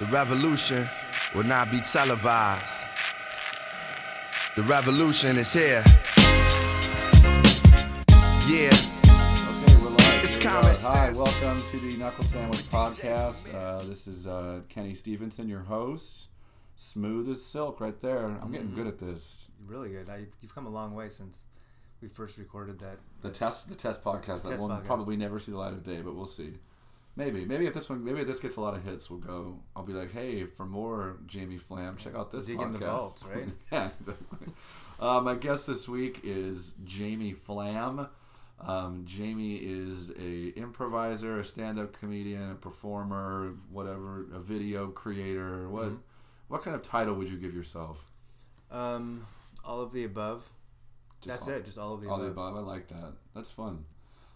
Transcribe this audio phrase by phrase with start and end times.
[0.00, 0.88] The revolution
[1.34, 2.86] will not be televised.
[4.56, 5.84] The revolution is here.
[8.48, 8.70] Yeah.
[9.44, 10.24] Okay, we're live.
[10.24, 10.96] It's Here we common are.
[10.96, 13.54] Hi, welcome to the Knuckle Sandwich Podcast.
[13.54, 16.28] Uh, this is uh, Kenny Stevenson, your host.
[16.76, 18.24] Smooth as silk, right there.
[18.24, 19.48] I'm getting good at this.
[19.66, 20.08] Really good.
[20.08, 21.44] I, you've come a long way since
[22.00, 23.00] we first recorded that.
[23.20, 24.84] The test, the test podcast that Test will podcast.
[24.84, 26.54] probably never see the light of day, but we'll see.
[27.16, 29.60] Maybe, maybe if this one, maybe if this gets a lot of hits, we'll go.
[29.76, 32.64] I'll be like, hey, for more Jamie Flam, check out this Dig podcast.
[32.66, 33.44] in the vaults, right?
[33.72, 34.48] yeah, exactly.
[34.98, 38.08] Uh, my guest this week is Jamie Flam.
[38.60, 45.68] Um, Jamie is a improviser, a stand-up comedian, a performer, whatever, a video creator.
[45.68, 45.96] What Mm-hmm.
[46.48, 48.04] what kind of title would you give yourself?
[48.70, 49.26] Um,
[49.64, 50.50] all of the above.
[51.22, 51.64] Just That's all- it.
[51.64, 52.52] Just all of the All the above.
[52.54, 52.64] above.
[52.68, 53.14] I like that.
[53.34, 53.84] That's fun.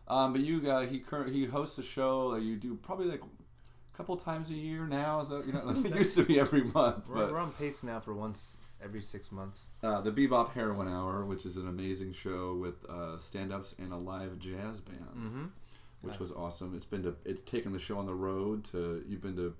[0.08, 3.20] Um, but you, uh, he cur- he hosts a show that you do probably like
[3.22, 5.20] a couple times a year now.
[5.20, 5.70] Is that you know?
[5.84, 9.00] it used to be every month, We're, but we're on pace now for once every
[9.00, 9.68] six months.
[9.82, 13.96] uh, the Bebop Heroin Hour, which is an amazing show with uh, stand-ups and a
[13.96, 15.44] live jazz band, Mm-hmm.
[16.02, 16.74] which was awesome.
[16.76, 19.54] It's been to it's taken the show on the road to you've been to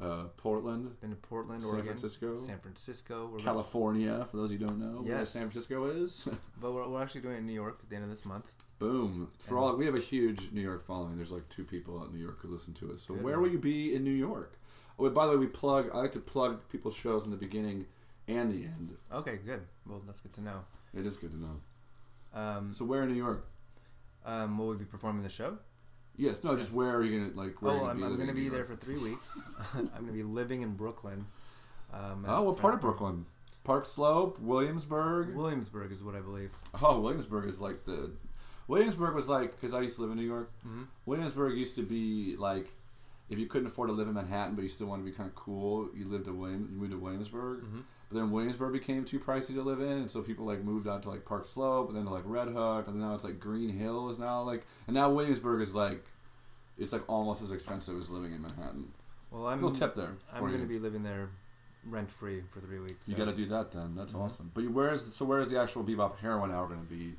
[0.00, 2.36] uh, Portland, Been to Portland, San Oregon, Francisco?
[2.36, 3.30] San Francisco.
[3.32, 4.24] We're California.
[4.26, 5.30] For those who don't know where Yes.
[5.30, 6.28] San Francisco is.
[6.60, 8.50] but we're, we're actually doing it in New York at the end of this month.
[8.82, 9.28] Boom!
[9.38, 11.16] For all we have a huge New York following.
[11.16, 13.00] There's like two people out in New York who listen to us.
[13.00, 13.22] So Good.
[13.22, 14.58] where will you be in New York?
[14.98, 15.88] Oh, by the way, we plug.
[15.94, 17.86] I like to plug people's shows in the beginning
[18.26, 18.96] and the end.
[19.12, 19.62] Okay, good.
[19.86, 20.64] Well, that's good to know.
[20.92, 21.60] It is good to know.
[22.34, 23.48] Um, So where in New York?
[24.24, 25.58] um, will we be performing the show?
[26.16, 26.42] Yes.
[26.42, 26.56] No.
[26.56, 27.62] Just where are you gonna like?
[27.62, 29.40] Where are you oh, I'm, I'm going to in be there for three weeks.
[29.74, 31.26] I'm going to be living in Brooklyn.
[31.92, 33.26] Um, Oh, at what part of Brooklyn?
[33.64, 35.36] Park Slope, Williamsburg.
[35.36, 36.52] Williamsburg is what I believe.
[36.82, 38.10] Oh, Williamsburg is like the.
[38.68, 40.50] Williamsburg was like because I used to live in New York.
[40.66, 40.86] Mhm.
[41.06, 42.72] Williamsburg used to be like,
[43.28, 45.28] if you couldn't afford to live in Manhattan, but you still wanted to be kind
[45.28, 47.60] of cool, you lived to William, you moved to Williamsburg.
[47.62, 47.80] Mm-hmm.
[48.10, 51.02] But then Williamsburg became too pricey to live in, and so people like moved out
[51.04, 53.70] to like Park Slope, and then to like Red Hook, and now it's like Green
[53.70, 56.04] Hill is now like, and now Williamsburg is like,
[56.78, 58.92] it's like almost as expensive as living in Manhattan.
[59.30, 60.14] Well, I'm little tip there.
[60.32, 61.30] I'm going to be living there
[61.86, 63.08] rent free for three weeks.
[63.08, 63.94] You got to do that then.
[63.94, 64.20] That's Mhm.
[64.20, 64.50] awesome.
[64.52, 67.14] But you, where is so where is the actual Bebop Heroin Hour going to be?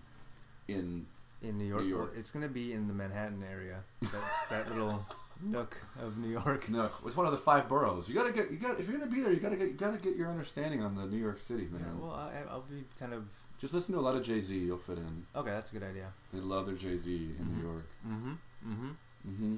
[0.68, 1.08] In
[1.44, 1.82] in New York.
[1.84, 2.10] New York.
[2.12, 3.80] Well, it's going to be in the Manhattan area.
[4.02, 5.06] That's that little
[5.44, 6.70] nook of New York.
[6.70, 8.08] no, it's one of the five boroughs.
[8.10, 9.58] You got to get you got if you're going to be there, you got to
[9.58, 11.82] get you got to get your understanding on the New York City, man.
[11.82, 13.26] Yeah, well, I, I'll be kind of
[13.60, 14.58] Just listen to a lot of Jay Z.
[14.58, 15.26] You'll fit in.
[15.36, 15.52] okay.
[15.52, 16.14] That's a good idea.
[16.34, 17.58] They love their Jay Z in Mhm.
[17.58, 17.90] New York.
[18.08, 18.32] Mm-hmm.
[18.72, 18.90] Mm-hmm.
[19.30, 19.56] Mm-hmm.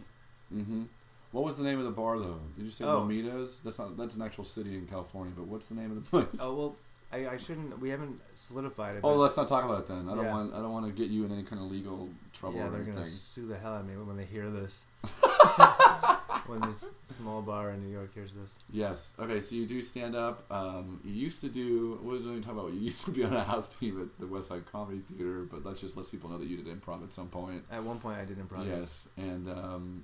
[0.60, 0.84] Mm-hmm.
[1.32, 2.40] What was the name of the bar though?
[2.58, 3.02] Did you say Oh.
[3.02, 3.62] Lomitas?
[3.64, 6.40] That's not that's an actual city in California, but what's the name of the place?
[6.42, 6.76] Oh well,
[7.12, 7.80] I, I shouldn't.
[7.80, 9.02] We haven't solidified it.
[9.04, 10.10] Oh, let's not talk about it then.
[10.10, 10.32] I don't Yeah.
[10.34, 12.70] want I don't want to get you in any kind of legal trouble yeah, or
[12.72, 12.96] they're anything.
[12.96, 14.86] gonna sue the hell out of me when they hear this.
[16.48, 18.60] when this small bar in New York hears this.
[18.72, 19.14] Yes.
[19.20, 19.40] Okay.
[19.40, 20.46] So you do stand up.
[20.52, 22.00] Um, you used to do.
[22.04, 22.74] We talk about?
[22.74, 25.66] You used to be on a house team at the West Side Comedy Theater, but
[25.66, 27.64] let's just let people know that you did improv at some point.
[27.72, 28.68] At one point, I did improv.
[28.68, 30.04] Yes, and um,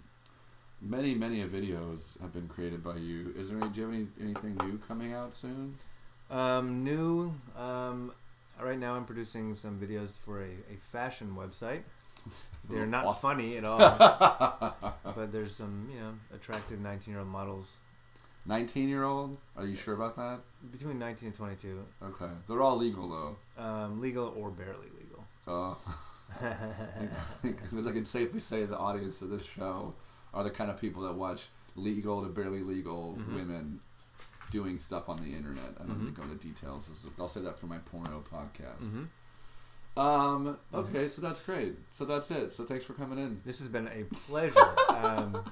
[0.82, 3.34] many many videos have been created by you.
[3.36, 3.70] Is there any?
[3.70, 5.76] Do you have any anything new coming out soon?
[6.32, 7.34] Um, new.
[7.58, 8.12] Um,
[8.62, 11.82] right now, I'm producing some videos for a, a fashion website.
[12.70, 13.30] They're not Awesome.
[13.32, 13.80] funny at all,
[15.16, 17.80] but there's some you know attractive 19 year old models
[18.44, 19.38] Nineteen year old?
[19.56, 20.40] Are you sure about that?
[20.72, 23.64] between 19 and 22, Okay, they're all legal though.
[23.64, 25.26] um, legal or barely legal.
[25.48, 25.76] Uh,
[27.42, 29.94] because I can safely say the audience of this show
[30.34, 33.36] are the kind of people that watch legal to barely legal Mhm.
[33.36, 33.80] women
[34.52, 35.74] doing stuff on the internet.
[35.80, 36.16] I don't need Mhm.
[36.16, 37.08] to go into details.
[37.20, 38.88] I'll say that for my porno podcast.
[38.88, 39.06] hmm
[40.00, 40.58] Um.
[40.74, 41.76] Okay, so that's great.
[41.90, 42.54] So that's it.
[42.54, 43.42] So thanks for coming in.
[43.44, 44.60] This has been a pleasure.
[44.90, 45.44] um,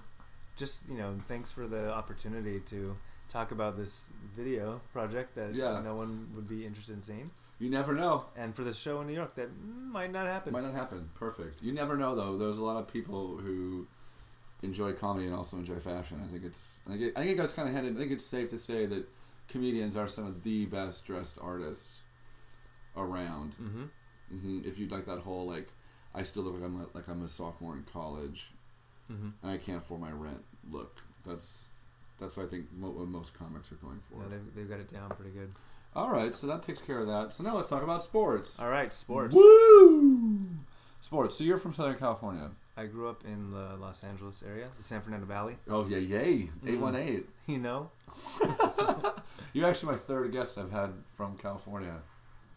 [0.55, 2.95] just you know, thanks for the opportunity to
[3.27, 5.81] talk about this video project that Yeah.
[5.81, 8.25] no one would be interested in seeing, You never know.
[8.35, 10.51] and for this show in New York that might not happen.
[10.53, 11.03] Might not happen.
[11.13, 11.61] Perfect.
[11.61, 12.37] You never know though.
[12.37, 13.87] There's a lot of people who
[14.61, 16.21] enjoy comedy and also enjoy fashion.
[16.23, 16.81] I think it's.
[16.87, 17.95] I think it, I think it goes kind of hand in.
[17.95, 19.07] I think it's safe to say that
[19.47, 22.03] comedians are some of the best dressed artists
[22.95, 23.55] around.
[23.55, 23.83] hmm
[24.29, 25.69] hmm If you like that whole like,
[26.13, 28.51] I still look like I'm a, like I'm a sophomore in college
[29.07, 30.43] hmm and I can't afford my rent.
[30.69, 31.67] Look, that's
[32.19, 34.21] that's what I think mo- what most comics are going for.
[34.21, 35.49] Yeah, they've, they've got it down pretty good.
[35.95, 37.33] All right, so that takes care of that.
[37.33, 38.59] So now let's talk about sports.
[38.59, 39.33] All right, sports.
[39.35, 40.39] Woo!
[41.01, 41.35] Sports.
[41.35, 42.51] So you're from Southern California.
[42.79, 45.57] I grew up in the Los Angeles area, the San Fernando Valley.
[45.69, 46.49] Oh yeah, yay!
[46.63, 46.67] Mm.
[46.69, 47.25] Eight one eight.
[47.47, 47.89] You know,
[49.53, 51.95] You're actually my third guest I've had from California.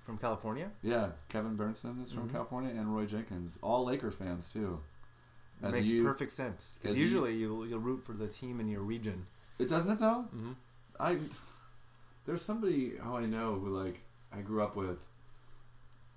[0.05, 0.71] from California.
[0.83, 2.33] Yeah, Kevin Burnson is from Mhm.
[2.33, 4.81] California, and Roy Jenkins, all Laker fans too.
[5.63, 6.79] It As makes you- perfect sense.
[6.83, 9.27] Because usually you'll, you'll root for the team in your region.
[9.59, 10.23] It doesn't it though?
[10.23, 10.53] hmm
[11.01, 11.19] I
[12.27, 14.03] there's somebody how I know who like
[14.33, 15.07] I grew up with,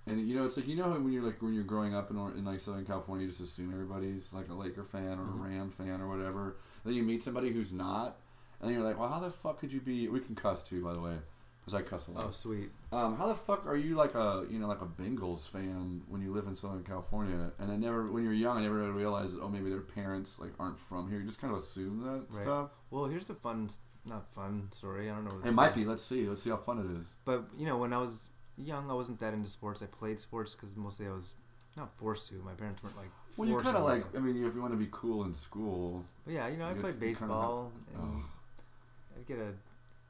[0.08, 2.18] and you know it's like you know when you're like when you're growing up in,
[2.18, 5.70] in like Southern California, you just assume everybody's like a Laker fan or a Ram
[5.70, 6.58] fan or whatever.
[6.84, 8.18] then you meet somebody who's not,
[8.60, 10.08] and then you're like, well, how the fuck could you be?
[10.08, 11.16] We can cuss too, by the way,
[11.60, 12.26] because I cuss a lot.
[12.28, 12.70] Oh, sweet.
[12.92, 16.22] Um, how the fuck are you like a you know like a Bengals fan when
[16.22, 17.52] you live in Southern California?
[17.60, 20.40] And I never when you're young, I never really realized that oh maybe their parents
[20.40, 21.20] like aren't from here.
[21.20, 22.44] You just kind of assume that Right.
[22.44, 22.70] stuff.
[22.92, 23.70] Well, here's a fun,
[24.08, 25.10] not fun story.
[25.10, 25.36] I don't know.
[25.36, 25.84] What It might be.
[25.84, 26.28] Let's see.
[26.30, 27.06] Let's see how fun it is.
[27.26, 29.82] But you know, when I was young, I wasn't that into sports.
[29.82, 31.36] I played sports because mostly I was
[31.78, 32.36] not forced to.
[32.36, 33.10] My parents weren't like.
[33.38, 34.06] Well, you kind of like.
[34.16, 36.74] I mean, if you want to be cool in school, But yeah, you know, I
[36.74, 39.18] played have to- you kinda baseball have- and oh.
[39.18, 39.54] I'd get a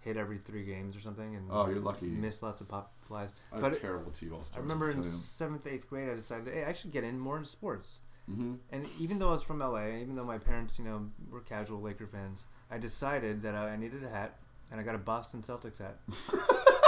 [0.02, 2.06] hit every three games or something, and Oh, you're lucky.
[2.06, 3.34] miss lots of pop flies.
[3.52, 4.44] I But terrible t-ball.
[4.56, 7.50] I remember in seventh, eighth grade, I decided, hey, I should get in more into
[7.50, 8.02] sports.
[8.28, 11.42] hmm And even though I was from LA, even though my parents, you know, were
[11.42, 14.38] casual Laker fans, I decided that I needed a hat,
[14.72, 15.98] and I got a Boston Celtics hat.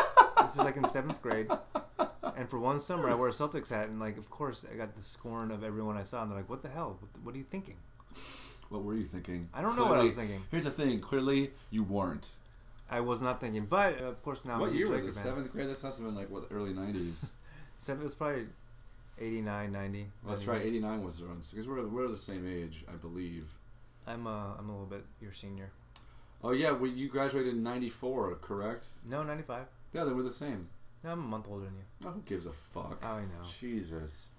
[0.48, 1.48] this is like in seventh grade,
[2.36, 4.96] and for one summer I wore a Celtics hat, and like, of course, I got
[4.96, 6.98] the scorn of everyone I saw, and they're like, "What the hell?
[7.00, 7.76] What, what are you thinking?"
[8.70, 9.48] What were you thinking?
[9.54, 10.44] I don't know what I was thinking.
[10.52, 11.00] Here's the thing.
[11.00, 12.36] Clearly, you weren't.
[12.90, 14.60] I was not thinking, but uh, of course now.
[14.60, 15.14] what I'm year was it?
[15.14, 15.68] Seventh grade.
[15.68, 17.30] This must have been like what early '90s.
[17.78, 18.48] Seven, it was probably
[19.20, 20.00] 89, 90.
[20.00, 20.62] Well, that's right.
[20.62, 23.50] '89 was around because we're we're the same age, I believe.
[24.06, 25.70] I'm uh, I'm a little bit your senior.
[26.44, 28.88] Oh yeah, well, you graduated in '94, correct?
[29.06, 29.66] No, 95.
[29.94, 30.70] Yeah, they were the same.
[31.04, 31.84] I'm a month older than you.
[32.08, 33.04] Oh, who gives a fuck?
[33.06, 33.48] I know.
[33.60, 34.30] Jesus.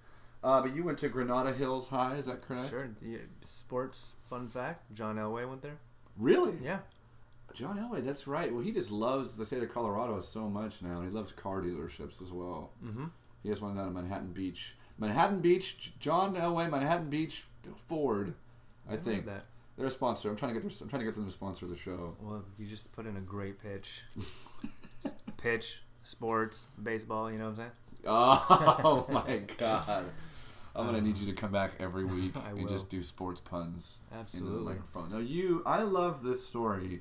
[0.42, 2.68] Uh, but you went to Granada Hills High, is that correct?
[2.68, 2.90] Sure.
[3.02, 5.78] Yeah, sports fun fact: John Elway went there.
[6.16, 6.56] Really?
[6.62, 6.78] Yeah.
[7.54, 8.52] John Elway, that's right.
[8.52, 10.96] Well, he just loves the state of Colorado so much now.
[10.96, 12.70] and He loves car dealerships as well.
[12.84, 13.06] Mm-hmm.
[13.42, 14.76] He has one down in Manhattan Beach.
[14.98, 17.44] Manhattan Beach, John Elway, Manhattan Beach
[17.86, 18.34] Ford.
[18.88, 19.46] I think that.
[19.76, 20.28] they're a sponsor.
[20.28, 22.16] I'm trying to get their, I'm trying to get them to sponsor the show.
[22.20, 24.02] Well, you just put in a great pitch.
[25.38, 27.30] pitch, sports, baseball.
[27.32, 27.70] You know what I'm saying?
[28.06, 30.04] Oh my god.
[30.76, 32.68] I'm gonna need you to come back every week I and will.
[32.68, 34.74] just do sports puns into the Absolutely.
[34.74, 35.10] microphone.
[35.10, 37.00] Now you, I love this story,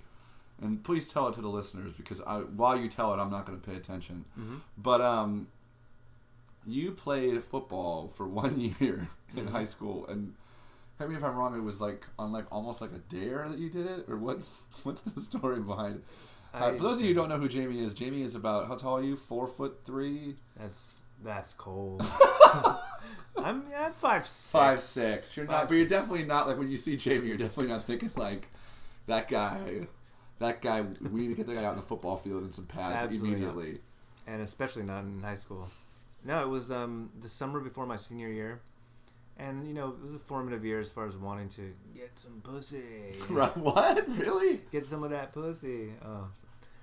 [0.62, 3.46] and please tell it to the listeners because I, while you tell it, I'm not
[3.46, 4.26] gonna pay attention.
[4.40, 4.56] Mm-hmm.
[4.78, 5.48] But um,
[6.66, 9.52] you played football for one year in Mhm.
[9.52, 10.34] high school, and
[10.98, 11.56] tell me if I'm wrong.
[11.56, 14.62] It was like on like almost like a dare that you did it, or what's
[14.84, 16.02] what's the story behind?
[16.62, 18.76] Uh, for those of you who don't know who Jamie is, Jamie is about how
[18.76, 19.16] tall are you?
[19.16, 22.02] Four foot three, That's that's cold.
[23.38, 24.52] I'm at five six.
[24.52, 25.38] five six.
[25.38, 27.28] You're not, Five, but you're definitely not like when you see Jamie.
[27.28, 28.48] You're definitely not thinking like
[29.08, 29.88] that guy.
[30.40, 30.82] That guy.
[31.12, 33.30] We need to get that guy out in the football field in some pads Absolutely
[33.30, 33.36] not.
[33.54, 33.80] immediately.
[34.28, 35.68] and especially not in high school.
[36.24, 38.60] No, it was um, the summer before my senior year,
[39.38, 42.42] and you know it was a formative year as far as wanting to get some
[42.44, 42.82] pussy,
[43.30, 43.56] Right?
[43.58, 44.08] What?
[44.18, 44.60] Really?
[44.72, 45.90] get some of that pussy.
[46.04, 46.28] Oh,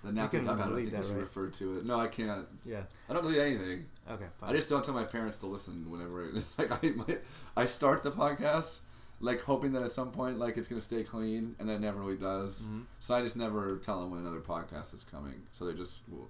[0.04, 0.60] The napkin dugout.
[0.66, 1.20] I delete think that, is right?
[1.20, 1.86] referred to it.
[1.86, 2.46] No, I can't.
[2.64, 2.82] yeah.
[3.08, 3.86] I don't delete anything.
[4.10, 4.50] Okay, fine.
[4.50, 7.16] I just don't tell my parents to listen whenever it's like I my,
[7.56, 8.80] I start the podcast
[9.20, 12.00] like hoping that at some point like it's gonna stay clean and then it never
[12.00, 12.62] really does.
[12.62, 12.82] Mhm.
[13.00, 15.42] So I just never tell them when another podcast is coming.
[15.52, 16.28] So they just well,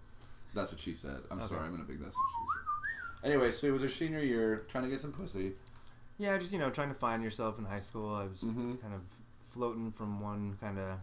[0.55, 1.21] that's what she said.
[1.31, 1.47] I'm Okay.
[1.49, 3.31] sorry, I'm gonna big that's what she said.
[3.33, 5.55] Anyway, so it was her senior year, trying to get some pussy.
[6.19, 8.15] Yeah, just you know, trying to find yourself in high school.
[8.15, 8.81] I was Mhm.
[8.81, 9.01] kind of
[9.49, 10.99] floating from one kind of,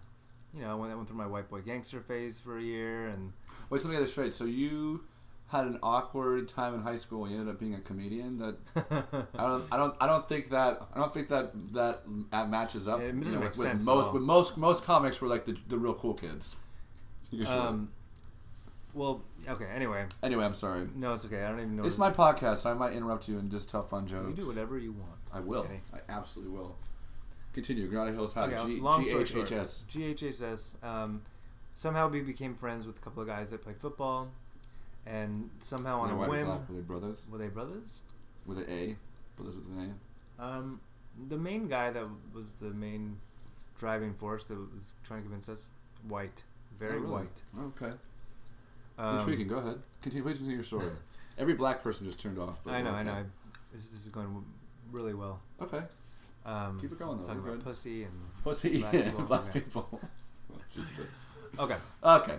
[0.53, 3.07] you know, I went, I went through my white boy gangster phase for a year,
[3.07, 3.33] and
[3.69, 4.33] Wait, let me get this straight.
[4.33, 5.05] So you
[5.47, 8.37] had an awkward time in high school and you ended up being a comedian.
[8.37, 8.55] That
[9.37, 12.87] I don't, I don't, I don't think that, I don't think that that uh, matches
[12.87, 12.99] up.
[12.99, 15.21] Yeah, it you doesn't know, make with, with sense at most, with most, most comics
[15.21, 16.55] were like the, the real cool kids.
[17.47, 17.91] Um,
[18.93, 19.67] well, okay.
[19.73, 20.89] Anyway, anyway, I'm sorry.
[20.93, 21.45] no, it's okay.
[21.45, 21.85] I don't even know.
[21.85, 24.27] It's my podcast, so I might interrupt you and just tell fun jokes.
[24.37, 25.17] You do whatever you want.
[25.33, 25.61] I will.
[25.61, 25.79] Okay.
[25.93, 26.75] I absolutely will.
[27.53, 27.87] Continue.
[27.87, 28.53] Granada Hills High.
[28.53, 29.23] Okay, G- long story.
[29.25, 29.85] GHHS.
[29.85, 30.83] GHHS.
[30.83, 31.21] Um,
[31.73, 34.29] somehow we became friends with a couple of guys that played football,
[35.05, 36.47] and somehow on Were a whim?
[36.47, 37.25] Were they brothers?
[37.29, 38.03] were they brothers?
[38.45, 38.95] With an A?
[39.35, 39.99] Brothers with an
[40.39, 40.79] Um,
[41.27, 43.17] the main guy that was the main
[43.77, 45.69] driving force that was trying to convince us,
[46.07, 46.43] white,
[46.77, 47.11] very Oh, really?
[47.11, 47.41] white.
[47.59, 47.91] Okay.
[48.97, 49.47] Um, Intriguing.
[49.47, 49.81] Go ahead.
[50.01, 50.23] Continue.
[50.23, 50.85] Please continue your story.
[51.37, 52.59] Every black person just turned off.
[52.63, 52.99] But I know, okay.
[52.99, 53.11] I know.
[53.13, 53.23] I,
[53.73, 54.43] this, this is going
[54.91, 55.41] really well.
[55.61, 55.81] Okay.
[56.45, 57.23] Um, Keep it going, though.
[57.25, 57.65] Talking We're about good.
[57.65, 58.79] pussy and Pussy.
[58.79, 59.59] Black people, black okay.
[59.59, 59.99] people.
[60.51, 61.27] Oh, Jesus.
[61.59, 61.75] okay.
[62.03, 62.37] Okay.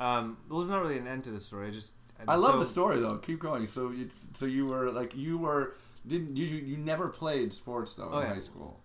[0.00, 1.68] Um, well, there's not really an end to the story.
[1.68, 1.94] I just
[2.26, 3.18] I love so- the story though.
[3.18, 3.66] Keep going.
[3.66, 8.08] So you, so you were like you were didn't you you never played sports though
[8.12, 8.32] Oh, in yeah.
[8.34, 8.80] high school.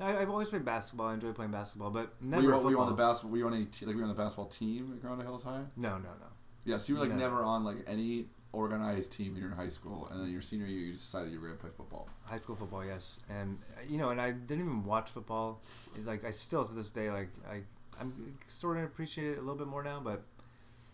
[0.00, 1.08] I, I've always played basketball.
[1.08, 2.64] I enjoy playing basketball, but Were never you, football.
[2.64, 3.32] were you on the basketball?
[3.32, 5.22] Were you on any te- like we were you on the basketball team at Granada
[5.24, 5.62] Hills High?
[5.76, 6.26] No, no, no.
[6.64, 7.18] Yeah, so you were like No.
[7.18, 10.86] never on like any organized team in your high school, and then your senior year
[10.86, 12.08] you decided you were gonna play football.
[12.24, 13.58] High school football, yes, and
[13.88, 15.60] you know, and I didn't even watch football.
[15.96, 17.62] It's Like I still to this day, like I
[18.00, 20.22] I'm starting to appreciate it a little bit more now, but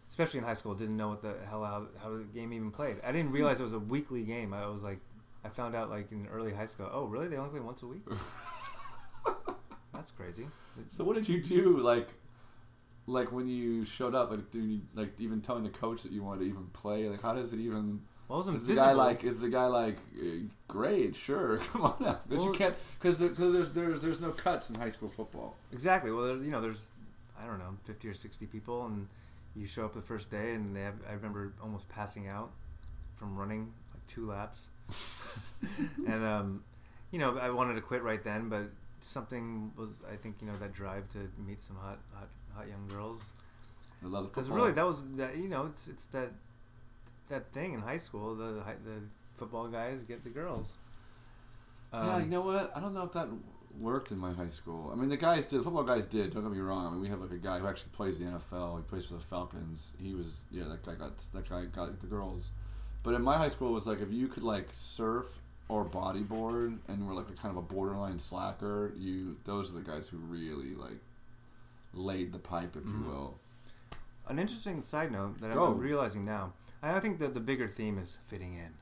[0.08, 2.96] especially in high school, didn't know what the hell how, how the game even played.
[3.04, 4.52] I didn't realize it was a weekly game.
[4.52, 5.00] I was like,
[5.44, 6.88] I found out like in early high school.
[6.92, 7.28] Oh, really?
[7.28, 8.02] They only play once a week?
[9.94, 10.46] That's crazy.
[10.88, 12.08] So what did you do like
[13.06, 16.22] like when you showed up like do you like even telling the coach that you
[16.22, 19.40] wanted to even play like how does it even Well, is the guy like is
[19.40, 23.72] the guy like eh, great sure come on out because you can't because there, there's
[23.72, 26.10] there's there's no cuts in high school football Exactly.
[26.12, 26.88] Well, there- you know, there's
[27.42, 29.08] I don't know, fifty or sixty people, and
[29.56, 30.94] you show up the first day, and they have.
[31.08, 32.52] I remember almost passing out
[33.16, 34.68] from running like two laps,
[36.06, 36.62] and um,
[37.10, 40.54] you know, I wanted to quit right then, but something was, I think, you know,
[40.54, 43.30] that drive to meet some hot, hot, hot young girls.
[44.02, 45.36] I love the Because really, that was that.
[45.36, 46.30] You know, it's it's that
[47.28, 48.34] that thing in high school.
[48.34, 49.02] The the,
[49.34, 50.76] football guys get the girls.
[51.92, 53.28] yeah Um, you know what I don't know if that
[53.80, 56.42] worked in my high school I mean the guys did the football guys did don't
[56.42, 58.76] get me wrong I mean we have like a guy who actually plays the NFL
[58.76, 62.06] he plays for the Falcons he was yeah that guy got that guy got the
[62.06, 62.50] girls
[63.02, 66.78] but in my high school it was like if you could like surf or bodyboard
[66.88, 70.18] and were like a kind of a borderline slacker you those are the guys who
[70.18, 70.98] really like
[71.94, 73.04] laid the pipe if Mhm.
[73.04, 73.38] you will
[74.28, 75.66] An interesting side note that Go.
[75.66, 76.52] I'm realizing now.
[76.82, 78.74] I think that the bigger theme is fitting in,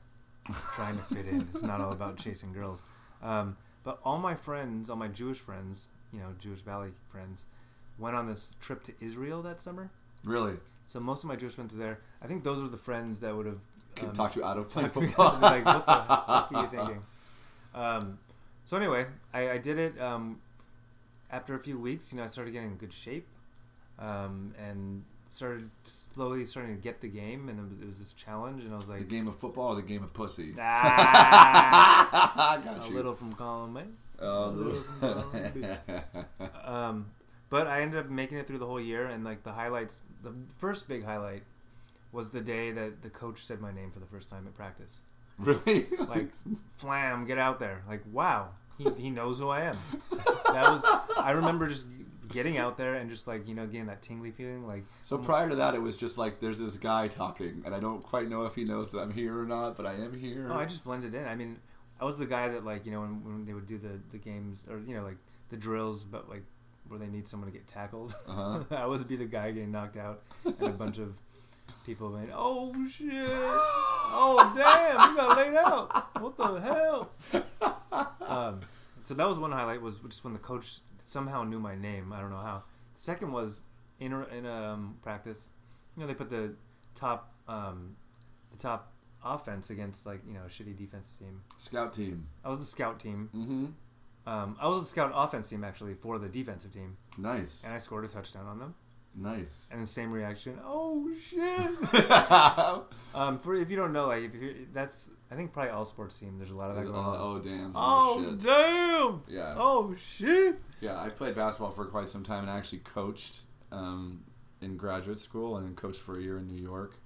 [0.75, 1.41] trying to fit in.
[1.51, 2.83] It's not all about chasing girls.
[3.21, 7.47] Um, but all my friends, all my Jewish friends, you know, Jewish Valley friends,
[7.97, 9.89] went on this trip to Israel that summer.
[10.23, 11.99] really So most of my Jewish friends were there.
[12.21, 13.61] I think those were the friends that would have
[14.03, 17.03] um, talk you out of playing football like, what the fuck are you thinking?
[17.73, 18.19] Um,
[18.65, 19.99] so anyway, I, I did it.
[19.99, 20.39] Um,
[21.31, 23.27] after a few weeks, you know, I started getting in good shape,
[23.99, 28.13] um, and started slowly starting to get the game, and it was, it was this
[28.13, 30.53] challenge, and I was like, the game of football or the game of pussy?
[30.59, 32.95] Ah, got a you.
[32.95, 33.83] little from column A.
[34.19, 35.65] Oh, a little from column B.
[36.65, 37.07] Um,
[37.49, 40.33] but I ended up making it through the whole year, and like the highlights, the
[40.57, 41.43] first big highlight
[42.11, 45.01] was the day that the coach said my name for the first time at practice.
[45.37, 45.85] really?
[45.97, 46.29] Like
[46.75, 47.83] flam get out there.
[47.87, 48.49] Like wow
[48.83, 49.77] he, he knows who i am.
[50.11, 50.83] That was
[51.17, 51.87] i remember just
[52.29, 55.49] getting out there and just like you know getting that tingly feeling like So prior
[55.49, 58.43] to that, it was just like there's this guy talking, and I don't quite know
[58.43, 60.47] if he knows that I'm here or not, but I am here.
[60.49, 61.25] oh i just blended in.
[61.27, 61.57] I mean
[61.99, 64.17] i was the guy that like you know when, when they would do the the
[64.17, 65.17] games or you know like
[65.49, 66.43] the drills but like
[66.87, 68.15] where they need someone to get tackled.
[68.27, 68.63] Uh-huh.
[68.71, 71.19] i would be the guy getting knocked out and a bunch of
[71.85, 73.11] people went oh shit.
[74.13, 75.11] Oh damn.
[75.11, 76.21] You got laid out.
[76.21, 77.11] What the hell
[77.91, 78.59] um,
[79.03, 82.13] so that was one highlight was just when the coach somehow knew my name.
[82.13, 82.63] I don't know how.
[82.95, 83.63] The second was
[83.99, 85.49] in in um, practice.
[85.95, 86.55] You know, they put the
[86.95, 87.95] top um,
[88.51, 88.93] the top
[89.23, 91.41] offense against like you know a shitty defense team.
[91.59, 92.27] Scout team.
[92.43, 93.29] I was the scout team.
[93.35, 93.65] Mm-hmm.
[94.27, 97.63] Um, I was the scout offense team actually for the defensive team, Nice.
[97.63, 98.75] and I scored a touchdown on them.
[99.15, 99.69] Nice.
[99.71, 100.59] And the same reaction.
[100.65, 101.93] Oh shit!
[103.15, 106.19] um, for if you don't know, like if you're, that's I think probably all sports
[106.19, 106.37] team.
[106.37, 107.17] There's a lot of that oh, going on.
[107.19, 107.71] oh, damn.
[107.75, 108.37] Oh
[109.27, 109.35] damn!
[109.35, 109.55] Yeah.
[109.57, 110.59] Oh shit!
[110.79, 113.41] Yeah, I played basketball for quite some time and I actually coached
[113.71, 114.23] um,
[114.61, 116.97] in graduate school and coached for a year in New York.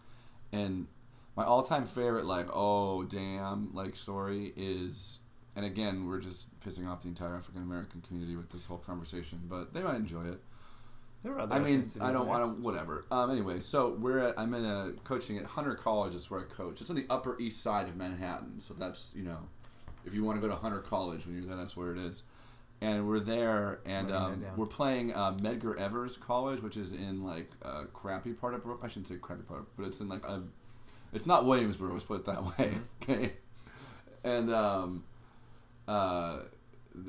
[0.52, 0.88] And
[1.36, 5.20] my all-time favorite, like, oh damn, like story is,
[5.56, 9.42] and again, we're just pissing off the entire African American community with this whole conversation,
[9.48, 10.42] but they might enjoy it.
[11.26, 12.36] There were other I mean, I don't, there.
[12.36, 13.04] I don't, whatever.
[13.10, 16.14] Um, anyway, so we're at, I'm in a coaching at Hunter College.
[16.14, 16.82] Is where I coach.
[16.82, 18.60] It's on the Upper East Side of Manhattan.
[18.60, 19.40] So that's you know,
[20.06, 22.22] if you want to go to Hunter College when you're there, that's where it is.
[22.80, 27.50] And we're there, and um, we're playing uh, Medgar Evers College, which is in like
[27.64, 28.86] a crappy part of Brooklyn.
[28.86, 30.44] I shouldn't say crappy part, but it's in like a,
[31.12, 31.92] it's not Williamsburg.
[31.92, 32.76] Let's put it that way.
[33.02, 33.34] Okay,
[34.24, 35.04] and um,
[35.88, 36.42] uh,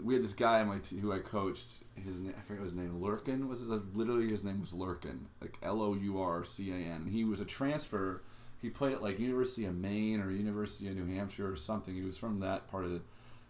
[0.03, 1.83] we had this guy my t- who I coached.
[1.95, 3.01] His name, I forget his name.
[3.01, 6.77] Lurkin was his, literally his name was Lurkin, like L O U R C A
[6.77, 7.07] N.
[7.11, 8.23] He was a transfer.
[8.61, 11.95] He played at like University of Maine or University of New Hampshire or something.
[11.95, 13.03] He was from that part of the,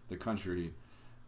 [0.09, 0.73] the country,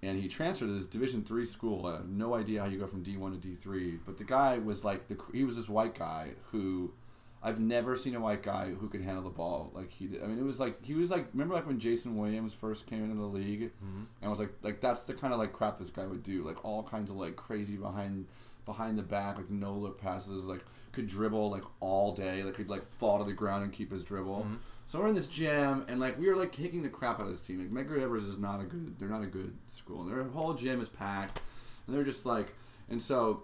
[0.03, 1.85] and he transferred to this Division three school.
[1.87, 3.99] I have no idea how you go from D one to D three.
[4.05, 6.93] But the guy was like the he was this white guy who.
[7.41, 10.21] I've never seen a white guy who could handle the ball like he did.
[10.23, 13.03] I mean, it was like he was like remember like when Jason Williams first came
[13.03, 14.05] into the league, Mhm.
[14.21, 16.63] and was like, like that's the kind of like crap this guy would do, like
[16.65, 18.27] all kinds of like crazy behind
[18.65, 22.69] behind the back, like no look passes, like could dribble like all day, like could
[22.69, 24.45] like fall to the ground and keep his dribble.
[24.49, 24.57] Mhm.
[24.85, 27.29] So we're in this gym, and like we were like kicking the crap out of
[27.31, 27.59] this team.
[27.59, 30.01] Like Medgar Evers is not a good, they're not a good school.
[30.01, 31.41] And their whole gym is packed,
[31.87, 32.53] and they're just like,
[32.89, 33.43] and so.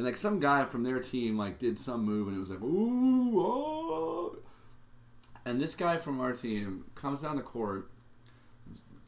[0.00, 2.62] And like some guy from their team like did some move and it was like
[2.62, 4.38] ooh oh,
[5.44, 7.90] and this guy from our team comes down the court,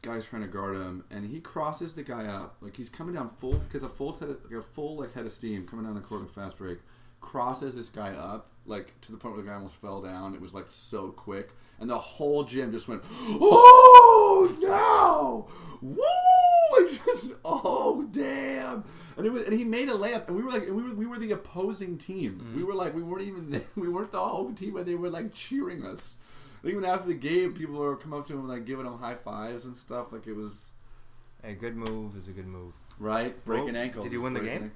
[0.03, 2.57] guy's trying to guard him, and he crosses the guy up.
[2.61, 5.31] Like he's coming down full because a full head, like a full like head of
[5.31, 6.77] steam coming down the court with fast break.
[7.21, 10.35] Crosses this guy up like to the point where the guy almost fell down.
[10.35, 15.47] It was like so quick, and the whole gym just went, "Oh no!
[15.81, 16.42] Woo!"
[16.73, 18.83] Like just oh damn!
[19.17, 20.95] And it was, and he made a layup, and we were like, and we were
[20.95, 22.53] we were the opposing team.
[22.55, 22.65] We mm.
[22.65, 23.61] were like, we weren't even there.
[23.75, 26.15] we weren't the home team, but they were like cheering us.
[26.63, 29.15] Even after the game, people were come up to him and like giving him high
[29.15, 30.11] fives and stuff.
[30.11, 30.69] Like it was
[31.43, 32.73] A good move is a good move.
[32.99, 34.05] right breaking Well, ankles.
[34.05, 34.71] did you win the game?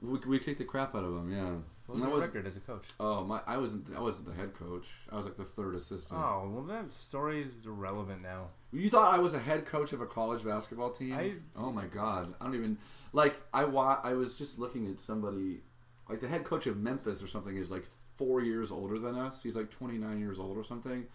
[0.00, 1.32] We, we kicked the crap out of him.
[1.32, 1.54] Yeah.
[1.86, 2.84] What was And I your was- record as a coach?
[2.98, 3.40] Oh my!
[3.46, 3.86] I wasn't.
[3.96, 4.88] I wasn't the head coach.
[5.12, 6.20] I was like the third assistant.
[6.20, 8.48] Oh well, that story is irrelevant now.
[8.72, 11.14] You thought I was a head coach of a college basketball team?
[11.14, 12.34] I- oh my god!
[12.40, 12.78] I don't even
[13.12, 13.40] like.
[13.54, 15.60] I wa- I was just looking at somebody,
[16.08, 17.84] like the head coach of Memphis or something is like
[18.16, 19.42] four years older than us.
[19.42, 21.06] He's like twenty nine years old or something.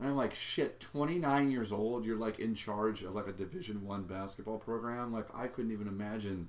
[0.00, 2.04] And I'm like, shit, 29 years old.
[2.04, 5.12] You're like in charge of like a Division One basketball program.
[5.12, 6.48] Like I couldn't even imagine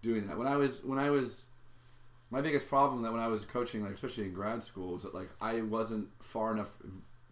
[0.00, 1.46] doing that when I was when I was.
[2.32, 5.14] My biggest problem that when I was coaching, like especially in grad school, was that
[5.14, 6.76] like I wasn't far enough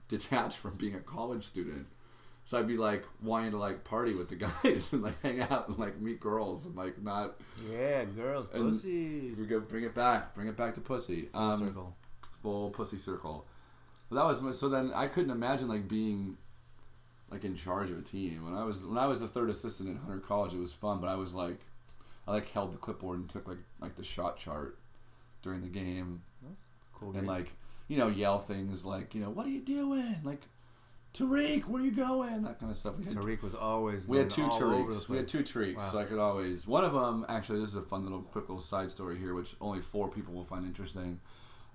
[0.08, 1.86] detached from being a college student.
[2.44, 5.68] So I'd be like wanting to like party with the guys and like hang out
[5.68, 7.36] and like meet girls and like not
[7.70, 9.32] Yeah, girls, pussy.
[9.38, 11.28] we go bring it back, bring it back to pussy.
[11.32, 11.96] Um, circle.
[12.42, 13.46] full pussy circle.
[14.10, 16.36] But that was my- so then I couldn't imagine like being
[17.30, 18.44] like in charge of a team.
[18.44, 21.00] When I was when I was the third assistant at Hunter College, it was fun,
[21.00, 21.60] but I was like
[22.26, 24.76] I like held the clipboard and took like like the shot chart
[25.42, 27.10] during the game That's cool.
[27.10, 27.26] and game.
[27.26, 27.52] like
[27.88, 30.42] you know yell things like you know what are you doing like
[31.12, 32.96] Tariq where are you going that kind of stuff.
[32.98, 34.06] We had Tariq was always.
[34.06, 35.08] we had two Tariqs.
[35.08, 35.82] We had two Tariqs, Wow.
[35.82, 36.68] so I could always.
[36.68, 39.56] One of them, actually, this is a fun little, quick little side story here, which
[39.60, 41.18] only four people will find interesting.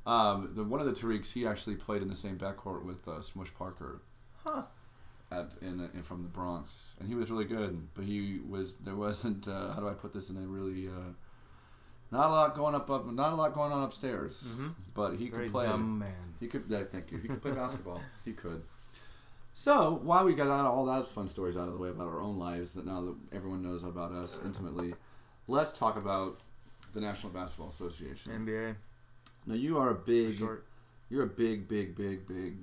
[0.05, 3.19] Um, the one of the Tariqs, he actually played in the same backcourt with uh,
[3.22, 4.01] Smush Parker.
[4.45, 4.63] Huh.
[5.29, 7.89] At in, in from the Bronx, and he was really good.
[7.93, 11.12] But he was there wasn't uh, how do I put this in a really uh,
[12.12, 14.56] not a lot going up up not a lot going on upstairs.
[14.58, 14.73] Mhm.
[14.93, 15.65] But he Very could play.
[15.67, 16.36] dumb man.
[16.39, 16.71] He could.
[16.71, 17.17] Uh, thank you.
[17.19, 18.01] He could play basketball.
[18.23, 18.63] He could.
[19.53, 22.19] So while we got out all those fun stories out of the way about our
[22.21, 24.93] own lives, that now that everyone knows about us intimately,
[25.47, 26.39] let's talk about
[26.93, 28.32] the National Basketball Association.
[28.45, 28.75] NBA.
[29.45, 30.38] Now you are a big,
[31.10, 32.58] you're a big, big, big, big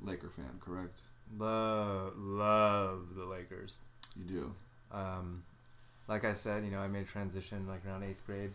[0.00, 1.00] Laker fan, correct?
[1.38, 3.78] Love, love the Lakers.
[4.16, 4.54] You do.
[4.92, 5.44] Um,
[6.08, 8.52] like I said, you know, I made a transition like around eighth grade.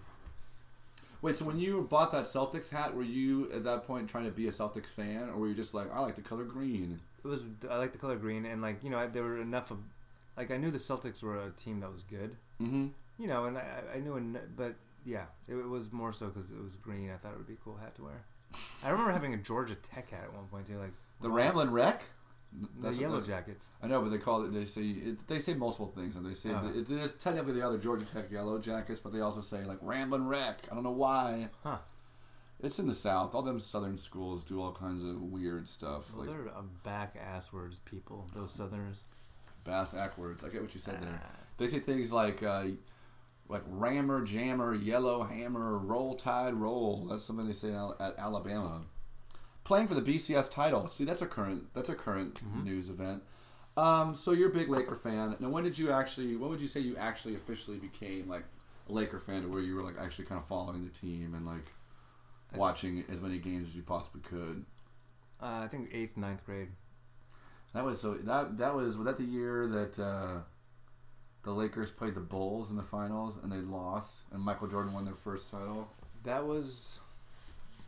[1.21, 4.31] Wait, so when you bought that Celtics hat, were you at that point trying to
[4.31, 6.97] be a Celtics fan, or were you just like, I like the color green?
[7.23, 9.71] It was I like the color green, and like you know, I, there were enough
[9.71, 9.79] of,
[10.37, 12.37] like I knew the Celtics were a team that was good.
[12.61, 12.87] Mm-hmm.
[13.17, 13.63] You know, and I,
[13.95, 17.11] I knew, en- but yeah, it, it was more so because it was green.
[17.11, 18.23] I thought it would be a cool hat to wear.
[18.83, 21.29] I remember having a Georgia Tech hat at one point too, like The.
[21.29, 22.03] Ramblin' Wreck.
[22.51, 23.69] The That's what- Yellow that's- Jackets.
[23.81, 24.49] I know, but they call it.
[24.53, 26.61] They say it, they say multiple things, and they say Oh.
[26.67, 29.77] that it, there's technically the other Georgia Tech Yellow Jackets, but they also say like
[29.81, 30.67] Ramblin' Wreck.
[30.71, 31.49] I don't know why.
[31.63, 31.77] Huh.
[32.61, 33.33] It's in the South.
[33.35, 37.15] All them Southern schools do all kinds of weird stuff, Well, like they're a back
[37.17, 38.27] ass words people.
[38.35, 39.05] Those Southerners.
[39.63, 40.43] bass ackwards.
[40.43, 41.21] I get what you said there.
[41.23, 41.29] Ah.
[41.57, 42.65] They say things like uh,
[43.47, 47.05] like rammer, jammer, yellow hammer, roll tide, roll.
[47.09, 48.81] That's something they say at Alabama.
[49.69, 50.87] Playing for the BCS title.
[50.87, 53.21] See, that's a current that's a current news event.
[53.77, 55.35] Um, so you're a big Laker fan.
[55.39, 56.35] Now, when did you actually?
[56.35, 58.45] When would you say you actually officially became like
[58.89, 61.45] a Laker fan, to where you were like actually kind of following the team and
[61.45, 61.71] like
[62.55, 64.65] watching as many games as you possibly could?
[65.39, 66.69] Uh, I think eighth, ninth grade.
[67.75, 70.39] That was so that that was was that the year that uh,
[71.43, 75.05] the Lakers played the Bulls in the finals and they lost and Michael Jordan won
[75.05, 75.87] their first title.
[76.23, 77.01] That was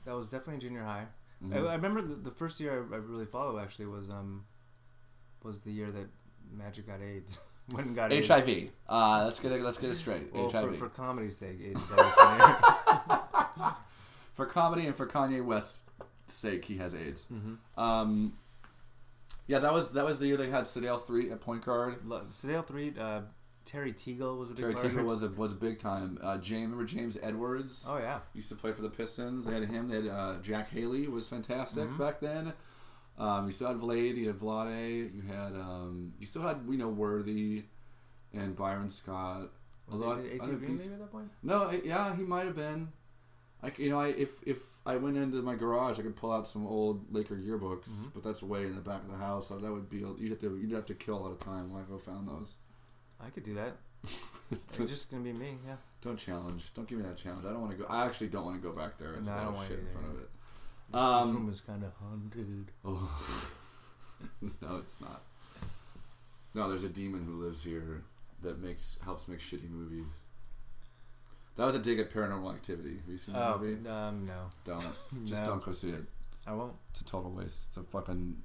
[0.05, 1.07] that was definitely junior high.
[1.43, 1.53] Mhm.
[1.55, 4.45] I, I remember the, the first year I, I really followed actually was um
[5.43, 6.07] was the year that
[6.51, 7.39] Magic got AIDS.
[7.77, 8.27] And got AIDS.
[8.27, 8.71] HIV.
[8.89, 9.61] Uh, let's get it.
[9.61, 10.33] Let's get it straight.
[10.33, 11.87] Well, HIV for, for comedy's sake, AIDS.
[11.89, 12.13] That was
[13.55, 13.73] funny.
[14.33, 15.83] for comedy and for Kanye West's
[16.27, 17.27] sake, he has AIDS.
[17.31, 17.79] mm-hmm.
[17.81, 18.33] Um,
[19.47, 22.03] yeah, that was that was the year they had Sedale Threatt at point guard.
[22.31, 22.97] Sedale Threatt.
[22.99, 23.21] Uh,
[23.65, 26.17] Terry Teagle was a big Terry part Teagle was a was big time.
[26.21, 27.85] Uh, James remember James Edwards.
[27.89, 28.19] Oh yeah.
[28.33, 29.45] used to play for the Pistons.
[29.45, 29.87] They had him.
[29.87, 31.97] They had uh, Jack Haley was fantastic Mhm.
[31.97, 32.53] back then.
[33.17, 34.17] Um, you still had Vlade.
[34.17, 35.13] You had Vlade.
[35.15, 37.65] You had um, you still had we know Worthy
[38.33, 39.51] and Byron Scott.
[39.87, 41.29] Was Although I- it I AC think Green maybe at that point?
[41.43, 42.91] No, yeah, he might have been.
[43.61, 46.47] Like you know, I if if I went into my garage, I could pull out
[46.47, 48.13] some old Laker yearbooks, Mhm.
[48.13, 49.49] but that's way in the back of the house.
[49.49, 51.69] So that would be you'd have to you'd have to kill a lot of time
[51.71, 52.57] while I go found those.
[53.25, 53.75] I could do that.
[54.51, 55.57] It's So just gonna be me.
[55.65, 55.75] Yeah.
[56.01, 56.73] don't challenge.
[56.73, 57.45] Don't give me that challenge.
[57.45, 57.85] I don't want to go.
[57.89, 59.13] I actually don't want to go back there.
[59.13, 60.29] There's No, a I lot don't of shit in front of it.
[60.91, 62.71] This, Um, this room is kind of haunted.
[62.83, 63.21] Oh.
[64.61, 65.21] no, it's not.
[66.53, 68.03] No, there's a demon who lives here
[68.41, 70.19] that makes helps make shitty movies.
[71.55, 72.97] That was a dig at Paranormal Activity.
[72.97, 73.87] Have you seen that Oh, movie?
[73.87, 74.85] um, no, Don't.
[75.25, 75.49] Just No.
[75.49, 76.05] don't go see it.
[76.45, 76.73] I won't.
[76.89, 77.67] It's a total waste.
[77.69, 78.41] It's a fucking.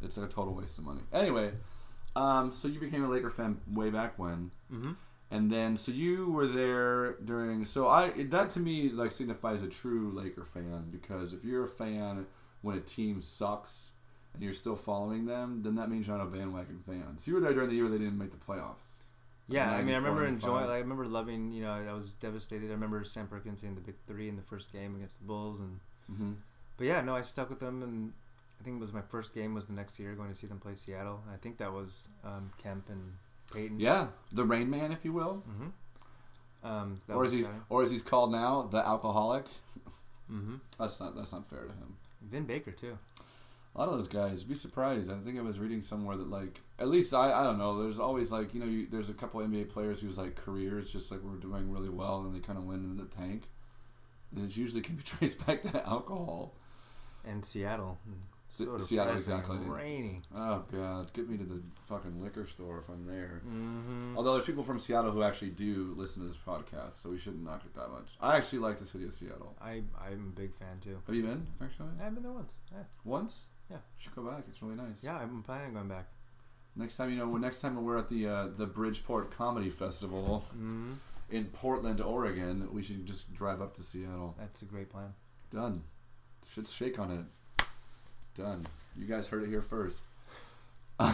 [0.00, 1.02] It's a total waste of money.
[1.12, 1.52] Anyway,
[2.16, 4.92] um, so you became a Laker fan way back when, Mm-hmm.
[5.30, 7.64] and then so you were there during.
[7.64, 11.68] So I that to me like signifies a true Laker fan because if you're a
[11.68, 12.26] fan
[12.62, 13.92] when a team sucks
[14.34, 17.18] and you're still following them, then that means you're not a bandwagon fan.
[17.18, 19.04] So you were there during the year they didn't make the playoffs.
[19.48, 20.64] Yeah, I mean, I remember enjoying.
[20.66, 21.52] Like, I remember loving.
[21.52, 22.68] You know, I was devastated.
[22.68, 25.60] I remember Sam Perkins in the big three in the first game against the Bulls,
[25.60, 25.78] and
[26.10, 26.32] Mm-hmm.
[26.76, 28.12] but yeah, no, I stuck with them, and
[28.60, 30.58] I think it was my first game was the next year going to see them
[30.58, 31.22] play Seattle.
[31.32, 33.12] I think that was um, Kemp and
[33.52, 33.80] Payton.
[33.80, 35.68] Yeah, the Rain Man, if you will, Mm-hmm.
[36.66, 39.44] Um, that or as he's or as he's called now, the alcoholic.
[40.30, 40.56] Mm-hmm.
[40.78, 41.96] That's not that's not fair to him.
[42.20, 42.98] Vin Baker too.
[43.74, 45.12] A lot of those guys, be surprised.
[45.12, 47.82] I think I was reading somewhere that like at least I I don't know.
[47.82, 51.12] There's always like you know you, there's a couple NBA players whose like careers just
[51.12, 53.48] like were doing really well and they kind of went into the tank,
[54.34, 56.54] and it usually can be traced back to alcohol.
[57.24, 57.98] And Seattle.
[58.48, 59.58] Seattle, exactly.
[59.58, 60.20] Rainy.
[60.34, 63.42] Oh god, get me to the fucking liquor store if I'm there.
[63.46, 64.16] Mm-hmm.
[64.16, 67.44] Although there's people from Seattle who actually do listen to this podcast, so we shouldn't
[67.44, 68.14] knock it that much.
[68.20, 69.54] I actually like the city of Seattle.
[69.60, 70.98] I I'm a big fan too.
[71.06, 72.58] Have you been actually I've been there once.
[72.72, 73.46] Yeah, once?
[73.70, 73.76] Yeah.
[73.76, 74.44] You should go back.
[74.48, 75.02] It's really nice.
[75.02, 76.06] yeah I'm planning on going back.
[76.76, 80.44] Next time, you know, when next time we're at the uh, the Bridgetown Comedy Festival
[80.54, 80.92] Mm-hmm.
[81.30, 84.34] in Portland, Oregon, we should just drive up to Seattle.
[84.38, 85.14] That's a great plan.
[85.50, 85.82] Done.
[86.48, 87.24] Should shake on it.
[88.36, 88.66] Done.
[88.96, 90.02] You guys heard it here first.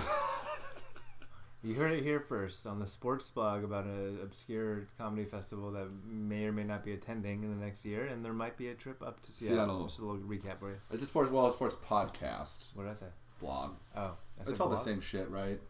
[1.65, 5.87] You heard it here first on the sports blog about an obscure comedy festival that
[6.05, 8.75] may or may not be attending in the next year, and there might be a
[8.75, 9.57] trip up to Seattle.
[9.67, 9.83] Seattle.
[9.85, 10.77] Just a little recap for you.
[10.91, 13.07] It's a sports well, a sports podcast What did I say?
[13.41, 13.75] blog.
[13.97, 15.61] Oh, It's all the same shit, right?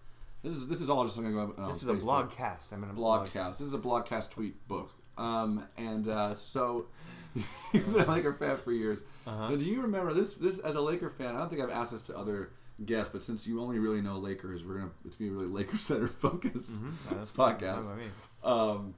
[0.42, 1.58] This is this is all just going to go up.
[1.58, 2.00] on This is a Facebook.
[2.04, 2.72] blog cast.
[2.72, 3.28] I mean a blog.
[3.28, 3.58] blogcast.
[3.58, 4.92] This is a blogcast tweet book.
[5.18, 6.86] Um, and uh, so
[7.72, 9.02] you've been a Laker fan for years.
[9.26, 9.54] Uh-huh.
[9.56, 10.34] Do you remember this?
[10.34, 12.50] This as a Laker fan, I don't think I've asked this to other
[12.84, 15.76] guests, but since you only really know Lakers, we're gonna it's gonna be really Laker
[15.76, 16.72] center focus.
[16.72, 17.10] Mhm.
[17.10, 17.96] No, Podcast.
[18.42, 18.50] by.
[18.50, 18.94] Um,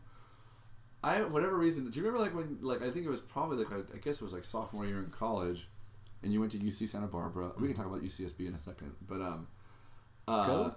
[1.03, 1.91] I whatever reason.
[1.91, 4.23] Do you remember like when like I think it was probably like I guess it
[4.23, 5.69] was like sophomore year in college,
[6.23, 7.53] and you went to UC Santa Barbara.
[7.59, 9.47] We can talk about UCSB in a second, but um,
[10.27, 10.71] uh,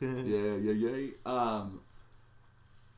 [0.00, 1.08] yeah, yeah, yeah.
[1.24, 1.80] Um,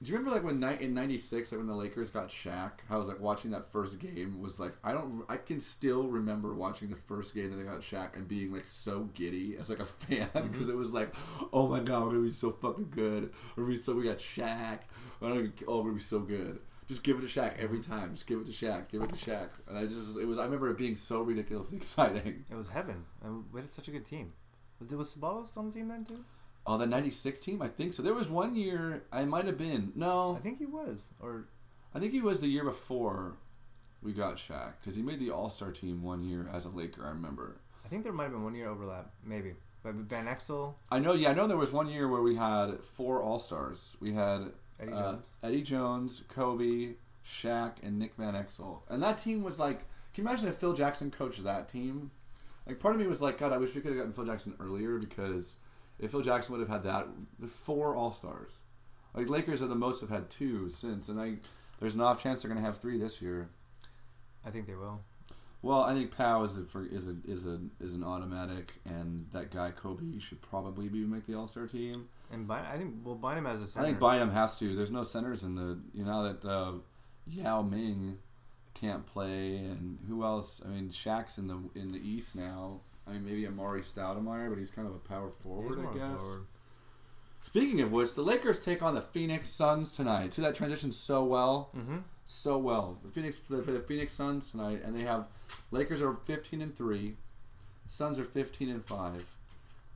[0.02, 2.72] do you remember like when ni- in '96, like when the Lakers got Shaq?
[2.88, 6.08] How I was like watching that first game was like I don't I can still
[6.08, 9.70] remember watching the first game that they got Shaq and being like so giddy as
[9.70, 10.48] like a fan mm-hmm.
[10.48, 11.14] because it was like
[11.52, 14.18] oh my god we're gonna be so fucking good we're gonna be so we got
[14.18, 14.80] Shaq
[15.20, 18.40] oh we're gonna be so good just give it to Shaq every time just give
[18.40, 20.78] it to Shaq give it to Shaq and I just it was I remember it
[20.78, 23.04] being so ridiculously exciting It was heaven.
[23.22, 24.32] And we had such a good team.
[24.80, 26.24] Was, was Ceballos on the team then too?
[26.66, 29.92] Oh the '96 team I think so there was one year I might have been
[29.94, 31.10] no I think he was.
[31.20, 31.46] Or
[31.94, 33.36] I think he was the year before
[34.02, 37.04] we got Shaq because he made the All Star team one year as a Laker.
[37.06, 37.60] I remember.
[37.84, 39.54] I think there might have been one year overlap, maybe.
[39.82, 41.12] But Van Exel, I know.
[41.12, 41.46] Yeah, I know.
[41.46, 43.96] There was one year where we had four All Stars.
[44.00, 45.30] We had Eddie uh, Jones.
[45.42, 46.94] Eddie Jones, Kobe,
[47.26, 48.80] Shaq, and Nick Van Exel.
[48.88, 49.80] And that team was like,
[50.14, 52.10] can you imagine if Phil Jackson coached that team?
[52.66, 54.54] Like, part of me was like, God, I wish we could have gotten Phil Jackson
[54.60, 55.58] earlier because
[56.02, 57.06] if Phil Jackson would have had that,
[57.38, 58.52] the four All Stars.
[59.14, 61.36] Like Lakers are the most have had two since, and I,
[61.80, 63.48] there's an off chance they're gonna have three this year.
[64.44, 65.00] I think they will.
[65.62, 69.26] Well, I think Pau is a, for, is a is a is an automatic, and
[69.32, 72.08] that guy Kobe should probably be make the All Star team.
[72.32, 73.86] And Byn- I think well, Bynum as a center.
[73.86, 74.74] I think Bynum has to.
[74.74, 76.72] There's no centers in the you know that uh,
[77.28, 78.18] Yao Ming
[78.74, 80.60] can't play, and who else?
[80.64, 82.80] I mean, Shaq's in the in the East now.
[83.06, 86.20] I mean, maybe Amar'e Stoudemire, but he's kind of a power forward, I guess.
[86.20, 86.46] forward.
[87.42, 90.32] Speaking of which, the Lakers take on the Phoenix Suns tonight.
[90.34, 91.70] See that transition so well.
[91.76, 91.98] Mm-hmm.
[92.24, 92.98] so well.
[93.02, 95.26] The Phoenix they play the Phoenix Suns tonight, and they have
[95.72, 97.16] Lakers are fifteen and three,
[97.86, 99.36] Suns are fifteen and five.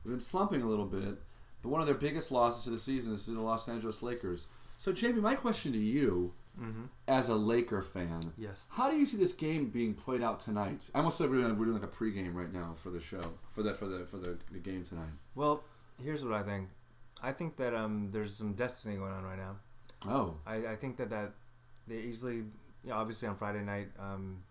[0.03, 1.19] They've been slumping a little bit,
[1.61, 4.47] but one of their biggest losses of the season is to the Los Angeles Lakers.
[4.77, 6.83] So, Jamie, my question to you, Mm-hmm.
[7.07, 8.67] as a Laker fan, Yes.
[8.71, 10.89] how do you see this game being played out tonight?
[10.95, 13.33] I almost said we're doing, we're doing like a pregame right now for the show
[13.51, 15.09] for the for the for the, the game tonight.
[15.35, 15.63] Well,
[16.03, 16.69] here's what I think.
[17.21, 19.55] I think that um, there's some destiny going on right now.
[20.07, 21.33] Oh, I, I think that that
[21.87, 22.43] they easily,
[22.83, 24.43] yeah, obviously on Friday night, um,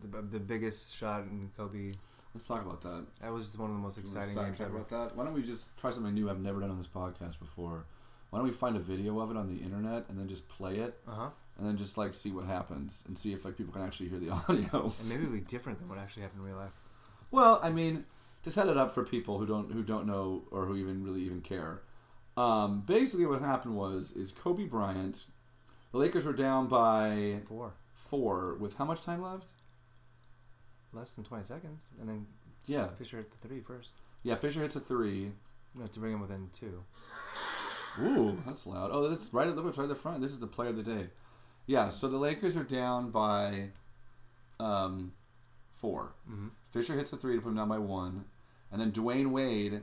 [0.00, 1.92] the, the biggest shot in Kobe.
[2.34, 3.06] let's talk about that.
[3.20, 4.78] That was one of the most exciting games track ever.
[4.78, 5.16] about that?
[5.16, 7.84] Why don't we just try something new I've never done on this podcast before?
[8.30, 10.76] Why don't we find a video of it on the internet and then just play
[10.76, 11.28] it Uh huh.
[11.56, 14.18] and then just like see what happens and see if like people can actually hear
[14.18, 14.92] the audio.
[15.00, 16.72] And maybe it'll be different than what actually happened in real life.
[17.30, 18.04] well, I mean,
[18.42, 21.22] to set it up for people who don't who don't know or who even really
[21.22, 21.82] even care.
[22.36, 25.24] Um, basically, what happened was is Kobe Bryant.
[25.90, 27.72] The Lakers were down by Four.
[27.94, 29.52] four with how much time left?
[30.92, 31.88] Less than 20 seconds.
[31.98, 32.26] And then
[32.66, 33.94] Yeah, Fisher hit the three first.
[34.22, 34.34] yeah.
[34.36, 35.32] Fisher hits a three.
[35.74, 36.84] No, to bring him within two.
[38.02, 38.90] Ooh, that's loud.
[38.92, 40.20] Oh, that's right at the right at the front.
[40.20, 41.08] This is the player of the day.
[41.66, 43.70] Yeah, so the Lakers are down by
[44.60, 45.12] um,
[45.72, 46.50] 4 Mhm.
[46.70, 48.24] Fisher hits a three to put them down by one,
[48.70, 49.82] and then Dwyane Wade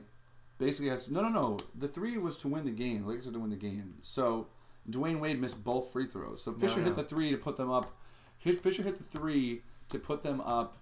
[0.58, 1.58] basically has no, no, no.
[1.76, 3.02] The three was to win the game.
[3.02, 3.94] The Lakers are to win the game.
[4.02, 4.48] So
[4.88, 6.42] Dwyane Wade missed both free throws.
[6.42, 7.02] So Fisher hit no.
[7.02, 7.96] the three to put them up.
[8.38, 10.76] Hit, Fisher hit the three to put them up,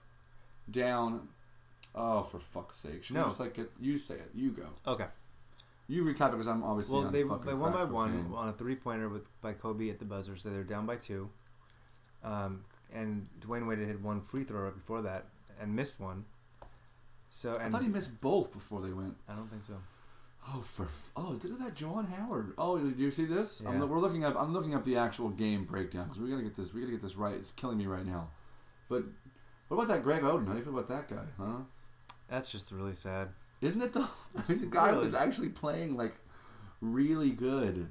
[0.71, 1.29] down.
[1.95, 3.05] Oh, for fuck's sake!
[3.05, 3.25] Should No.
[3.25, 4.31] just like get you say it?
[4.35, 4.67] You go.
[4.87, 5.07] Okay.
[5.87, 8.75] You recap it because I'm obviously Well, they, they won by one on a three
[8.75, 11.31] pointer with by Kobe at the buzzer, so they're down by two.
[12.23, 15.27] Um, and Dwyane Wade had one free throw right before that
[15.61, 16.25] and missed one.
[17.29, 19.17] So I thought he missed both before they went.
[19.29, 19.75] I don't think so.
[20.49, 22.53] Oh, for f- oh, did that John Howard?
[22.59, 23.61] Oh, did you see this?
[23.67, 23.85] I'm, Yeah.
[23.85, 24.37] we're looking up.
[24.41, 26.73] I'm looking up the actual game breakdown because we gotta get this.
[26.73, 27.35] We gotta get this right.
[27.35, 28.29] It's killing me right now.
[28.89, 29.05] But
[29.69, 30.47] what about that Greg Oden?
[30.47, 31.25] How do you feel about that guy?
[31.39, 31.61] Huh?
[32.29, 33.31] That's just really sad.
[33.65, 34.09] Isn't it though?
[34.37, 36.15] I mean, the guy really- was actually playing like
[36.81, 37.89] really good,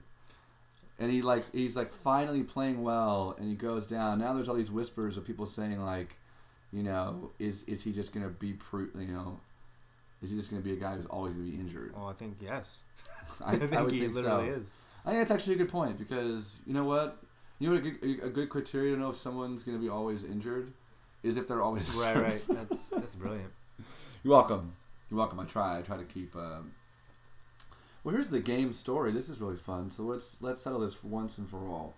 [1.00, 4.20] and he like he's like finally playing well, and he goes down.
[4.20, 6.18] Now there's all these whispers of people saying like,
[6.72, 9.40] you know, is is he just gonna be pro- you know,
[10.22, 11.94] is he just gonna be a guy who's always gonna be injured?
[11.96, 12.84] Well, I think yes.
[13.44, 14.54] I, I think I he think literally so.
[14.56, 14.70] is.
[15.06, 17.18] I think that's actually a good point because you know what,
[17.60, 20.24] you know what a good, a good criteria to know if someone's gonna be always
[20.24, 20.72] injured
[21.24, 22.46] is if they're always Right, right.
[22.50, 23.52] That's that's brilliant.
[24.24, 24.74] You're welcome.
[25.14, 25.40] You're welcome.
[25.40, 25.78] I try.
[25.78, 26.36] I try to keep.
[26.36, 26.72] Um...
[28.04, 29.12] Well, here's the game story.
[29.12, 29.92] This is really fun.
[29.92, 31.94] So let's let's settle this once and for all.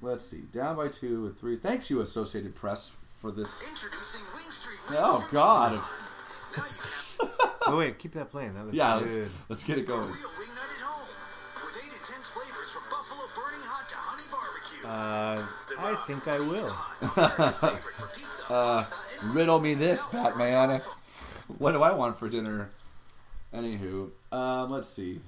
[0.00, 0.44] Let's see.
[0.50, 1.58] Down by two with three.
[1.58, 3.60] Thanks, you Associated Press, for this.
[3.68, 4.78] Introducing Wing Street.
[4.98, 5.30] Oh Wings.
[5.32, 5.72] God.
[5.72, 7.28] Now you
[7.60, 8.54] can Oh wait, keep that playing.
[8.54, 8.94] That was Yeah.
[8.94, 10.00] Let's, let's get it going.
[10.00, 11.14] real wing night at home.
[11.56, 14.88] With eight intense flavors from buffalo burning hot to honey barbecue.
[14.88, 15.44] Uh,
[15.78, 16.72] I think I will.
[17.18, 18.82] America's favorite for pizza, Uh,
[19.34, 20.80] riddle me this, Batman.
[21.56, 22.70] What do I want for dinner?
[23.54, 25.20] Anywho, um, let's see.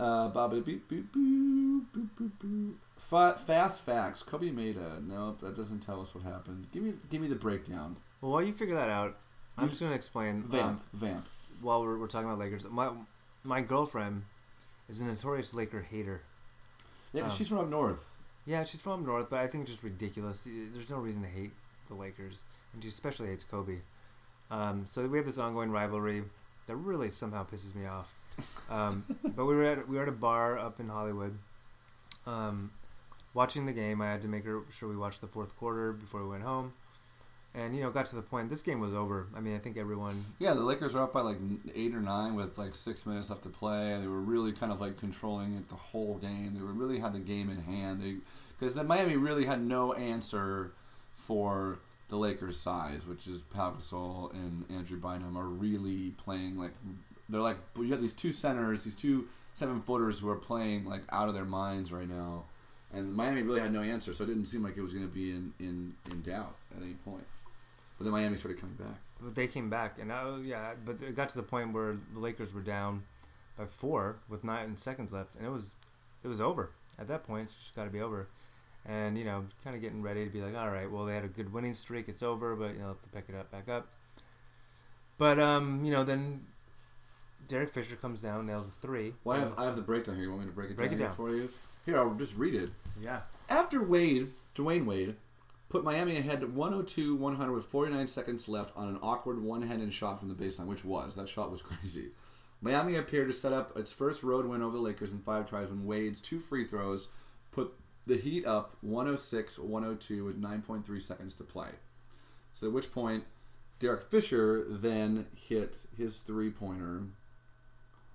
[0.00, 2.74] Uh, Bobby beep boop boop boop boop boop.
[2.96, 4.22] Fa- fast facts.
[4.22, 5.40] Kobe made a nope.
[5.40, 6.66] That doesn't tell us what happened.
[6.72, 7.96] Give me give me the breakdown.
[8.20, 9.16] Well, while you figure that out,
[9.58, 10.42] I'm just gonna explain.
[10.44, 11.26] Vamp um, vamp.
[11.60, 12.90] while we're, we're talking about Lakers, my
[13.44, 14.24] my girlfriend
[14.88, 16.22] is a notorious Laker hater.
[17.12, 18.10] Yeah, um, she's from up north.
[18.44, 20.46] Yeah, she's from up north, but I think it's just ridiculous.
[20.46, 21.52] There's no reason to hate
[21.88, 23.78] the Lakers, and she especially hates Kobe.
[24.50, 26.24] Um, so we have this ongoing rivalry
[26.66, 28.14] that really somehow pisses me off.
[28.70, 31.38] Um, but we were at we were at a bar up in Hollywood,
[32.26, 32.70] um,
[33.34, 34.00] watching the game.
[34.00, 36.74] I had to make sure we watched the fourth quarter before we went home,
[37.54, 38.50] and you know got to the point.
[38.50, 39.26] This game was over.
[39.34, 41.38] I mean, I think everyone Yeah, the Lakers were up by like
[41.74, 43.96] eight or nine with like six minutes left to play.
[44.00, 46.54] They were really kind of like controlling it the whole game.
[46.54, 48.02] They were really had the game in hand.
[48.02, 48.16] They
[48.58, 50.72] because the Miami really had no answer
[51.14, 56.72] for the Lakers' size, which is Pau Gasol and Andrew Bynum are really playing like
[57.28, 61.02] they're like you have these two centers, these two seven footers who are playing like
[61.10, 62.44] out of their minds right now.
[62.92, 65.12] And Miami really had no answer, so it didn't seem like it was going to
[65.12, 67.24] be in, in, in doubt at any point.
[67.98, 68.96] But then Miami started coming back.
[69.20, 72.20] But they came back, and I yeah, but it got to the point where the
[72.20, 73.02] Lakers were down
[73.56, 75.74] by four with nine seconds left, and it was
[76.22, 77.44] it was over at that point.
[77.44, 78.28] It's just got to be over,
[78.86, 81.24] and you know, kind of getting ready to be like, all right, well, they had
[81.24, 83.68] a good winning streak, it's over, but you know, have to pick it up, back
[83.68, 83.88] up.
[85.18, 86.46] But um, you know, then
[87.48, 89.14] Derek Fisher comes down, nails a three.
[89.24, 90.24] Well, I have, I have the breakdown here.
[90.24, 91.12] You want me to break it Break down, it down.
[91.14, 91.48] for you?
[91.84, 92.70] Here, I'll just read it.
[93.00, 95.14] yeah, After Wade, Dwyane Wade,
[95.68, 100.18] put Miami ahead 102 100 with 49 seconds left on an awkward one handed shot
[100.18, 101.14] from the baseline, which was.
[101.14, 102.10] That shot was crazy.
[102.60, 105.68] Miami appeared to set up its first road win over the Lakers in five tries
[105.68, 107.08] when Wade's two free throws
[108.06, 111.70] the Heat up 106 102 with 9.3 seconds to play.
[112.52, 113.24] So, at which point,
[113.78, 117.02] Derek Fisher then hit his three pointer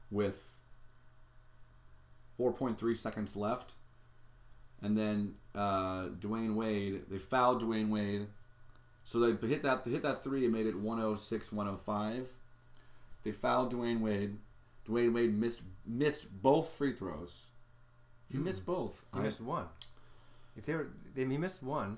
[0.10, 0.58] with
[2.40, 3.76] 4.3 seconds left.
[4.82, 8.28] And then uh, Dwyane Wade, they fouled Dwyane Wade.
[9.04, 12.30] So they hit that they hit that three and made it 106 105.
[13.24, 14.38] They fouled Dwyane Wade.
[14.88, 17.51] Dwyane Wade missed missed both free throws.
[18.32, 19.04] He missed both.
[19.14, 19.66] You I- missed one.
[20.58, 21.98] If they were, they, he missed one.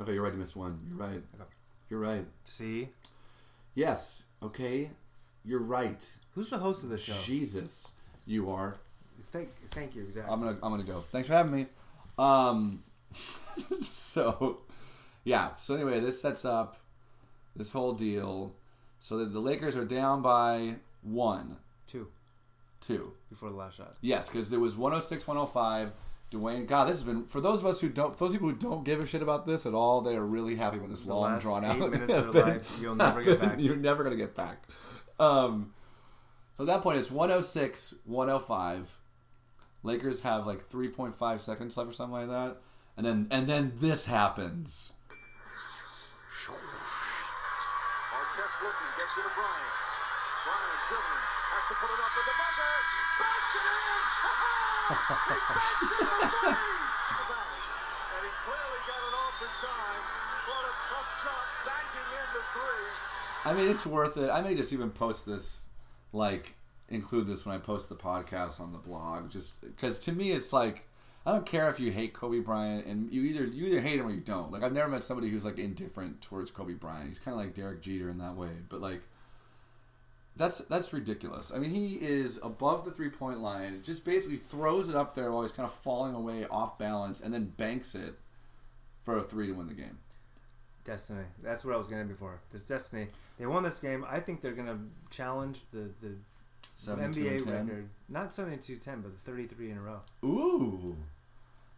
[0.00, 0.32] okay, you're right.
[0.32, 0.78] He missed one.
[0.88, 1.22] You're right.
[1.34, 1.50] Okay.
[1.90, 2.24] You're right.
[2.44, 2.88] See,
[3.74, 4.24] Yes.
[4.42, 4.90] Okay.
[5.44, 6.02] You're right.
[6.34, 7.16] who's the host of the show?
[7.24, 7.92] Jesus,
[8.26, 8.76] you are.
[9.24, 10.02] Thank, thank you.
[10.02, 10.32] Exactly.
[10.32, 11.00] I'm gonna I'm gonna go.
[11.00, 11.66] Thanks for having me.
[12.18, 12.82] Um,
[13.80, 14.60] so
[15.24, 15.54] yeah.
[15.56, 16.76] So anyway, this sets up
[17.56, 18.54] this whole deal.
[19.00, 22.08] So that the Lakers are down by one, Two.
[22.86, 23.12] Two.
[23.30, 23.94] before the last shot.
[24.00, 25.92] Yes, because it was 106, 105.
[26.32, 28.56] Dwyane, God, this has been for those of us who don't, for those people who
[28.56, 30.00] don't give a shit about this at all.
[30.00, 31.90] They are really happy with this The long, last drawn eight out.
[31.90, 33.60] minutes of their lives, you'll never get back.
[33.60, 34.64] You're never gonna get back.
[35.20, 35.72] Um,
[36.56, 39.00] so at that point, it's 106, 105.
[39.84, 42.56] Lakers have like 3.5 seconds left or something like that,
[42.96, 44.94] and then and then this happens.
[47.24, 49.74] Artest looking, gets it to Bryant.
[50.44, 52.72] Bryant dribbling, has to put it with the buzzer.
[53.20, 54.00] Banks it in!
[54.94, 56.64] he banks in the three!
[58.14, 60.02] And he clearly got it off in time.
[60.48, 62.88] What a tough shot, banking in the three.
[63.44, 64.30] I mean, it's worth it.
[64.30, 65.66] I may just even post this,
[66.12, 66.54] like,
[66.88, 70.52] include this when I post the podcast on the blog, just because to me it's
[70.52, 70.86] like
[71.26, 74.06] I don't care if you hate Kobe Bryant and you either you either hate him
[74.06, 74.52] or you don't.
[74.52, 77.08] Like I've never met somebody who's like indifferent towards Kobe Bryant.
[77.08, 79.02] He's kind of like Derek Jeter in that way, but like.
[80.36, 81.52] That's that's ridiculous.
[81.54, 83.80] I mean, he is above the three point line.
[83.84, 87.32] Just basically throws it up there while he's kind of falling away off balance, and
[87.32, 88.14] then banks it
[89.02, 89.98] for a three to win the game.
[90.84, 91.24] Destiny.
[91.42, 92.40] That's what I was getting before.
[92.50, 93.08] This Destiny.
[93.38, 94.04] They won this game.
[94.08, 94.78] I think they're gonna
[95.10, 96.16] challenge the the
[96.86, 97.88] NBA record.
[98.08, 100.00] Not 72-10, but the 33 in a row.
[100.24, 100.96] Ooh,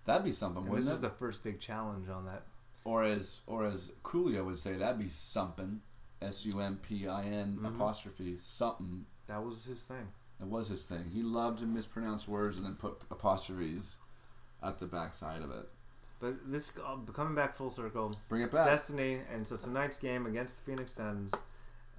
[0.06, 0.96] that'd be something, And wouldn't this it?
[0.96, 2.44] is the first big challenge on that.
[2.84, 5.82] or as or as Coolio would say, that'd be something.
[6.22, 7.74] S U M P I N Mhm.
[7.74, 9.06] apostrophe something.
[9.26, 10.08] That was his thing.
[10.38, 11.10] That was his thing.
[11.12, 13.96] He loved to mispronounce words and then put apostrophes
[14.62, 15.68] at the backside of it.
[16.20, 18.14] But this uh, coming back full circle.
[18.28, 18.66] Bring it back.
[18.66, 21.32] Destiny, and so tonight's game against the Phoenix Suns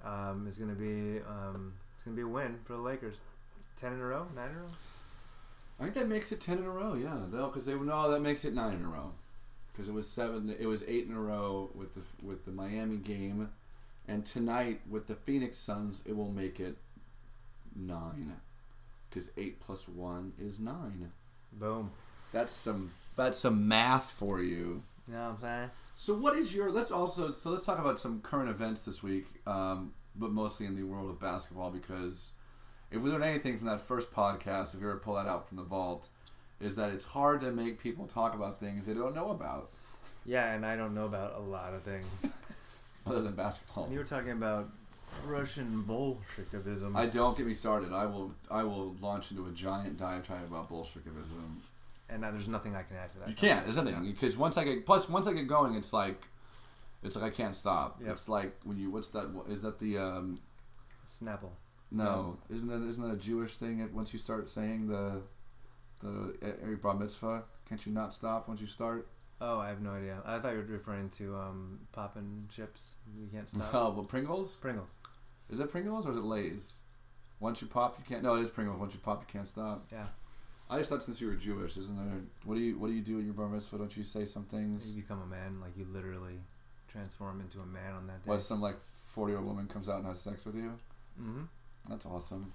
[0.04, 3.22] um, is going to be um, it's going to be a win for the Lakers.
[3.76, 4.68] Ten in a row, nine in a row.
[5.80, 6.96] I think that makes it ten in a row.
[6.96, 9.12] Yeah, though, because they no, that makes it nine in a row.
[9.72, 10.50] Because it was seven.
[10.60, 13.50] It was eight in a row with the with the Miami game,
[14.08, 16.78] and tonight with the Phoenix Suns, it will make it
[17.76, 18.36] nine.
[19.10, 21.12] Because eight plus one is nine.
[21.52, 21.92] Boom.
[22.32, 24.84] That's some that's some math for you.
[25.08, 25.70] You know what I'm saying?
[25.96, 26.72] So what is your?
[26.72, 30.76] Let's also so let's talk about some current events this week, um, but mostly in
[30.76, 32.32] the world of basketball because
[32.92, 35.58] if we learn anything from that first podcast, if you ever pull that out from
[35.58, 36.10] the vault,
[36.60, 39.72] is that it's hard to make people talk about things they don't know about
[40.26, 42.28] Yeah, and I don't know about a lot of things.
[43.08, 43.86] other than basketball.
[43.86, 44.70] And you were talking about
[45.26, 46.96] Russian Bolshevism.
[46.96, 47.92] I don't get me started.
[47.94, 51.56] I will I will launch into a giant diatribe about Bolshevikim.
[52.10, 53.30] and now there's nothing I can add to that.
[53.30, 53.66] You can't.
[53.66, 56.28] There's nothing because once I get plus once I get going, it's like
[57.04, 58.00] it's like I can't stop.
[58.02, 58.12] Yep.
[58.12, 59.44] It's like when you what's that?
[59.48, 60.40] Is that the um,
[61.08, 61.52] Snapple.
[61.90, 63.88] No, isn't that isn't that a Jewish thing?
[63.94, 65.22] Once you start saying the
[66.02, 69.08] the every bar mitzvah, can't you not stop once you start?
[69.40, 70.18] Oh, I have no idea.
[70.26, 72.96] I thought you were referring to um, popping chips.
[73.20, 73.70] You can't stop.
[73.74, 74.58] Oh, well, Pringles.
[74.58, 74.90] Pringles.
[75.50, 76.80] Is it Pringles or is it Lay's?
[77.40, 78.24] Once you pop, you can't.
[78.24, 78.80] No, it is Pringles.
[78.80, 79.86] Once you pop, you can't stop.
[79.92, 80.06] Yeah.
[80.70, 82.22] I just thought since you were Jewish, isn't there?
[82.44, 83.78] What do you What do you do at your bar mitzvah?
[83.78, 84.96] Don't you say some things?
[84.96, 86.40] You become a man, like you literally
[86.90, 88.30] transform into a man on that day.
[88.30, 90.74] What some like forty year old woman comes out and has sex with you?
[91.22, 91.44] Mm-hmm.
[91.88, 92.52] That's awesome.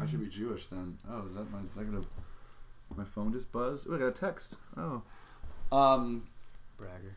[0.00, 0.98] I should be Jewish then.
[1.10, 1.58] Oh, is that my?
[1.80, 2.02] I gonna
[2.96, 3.88] my phone just buzzed?
[3.90, 4.56] Oh, I got a text.
[4.76, 5.02] Oh.
[5.72, 6.28] Um.
[6.76, 7.16] Bragger.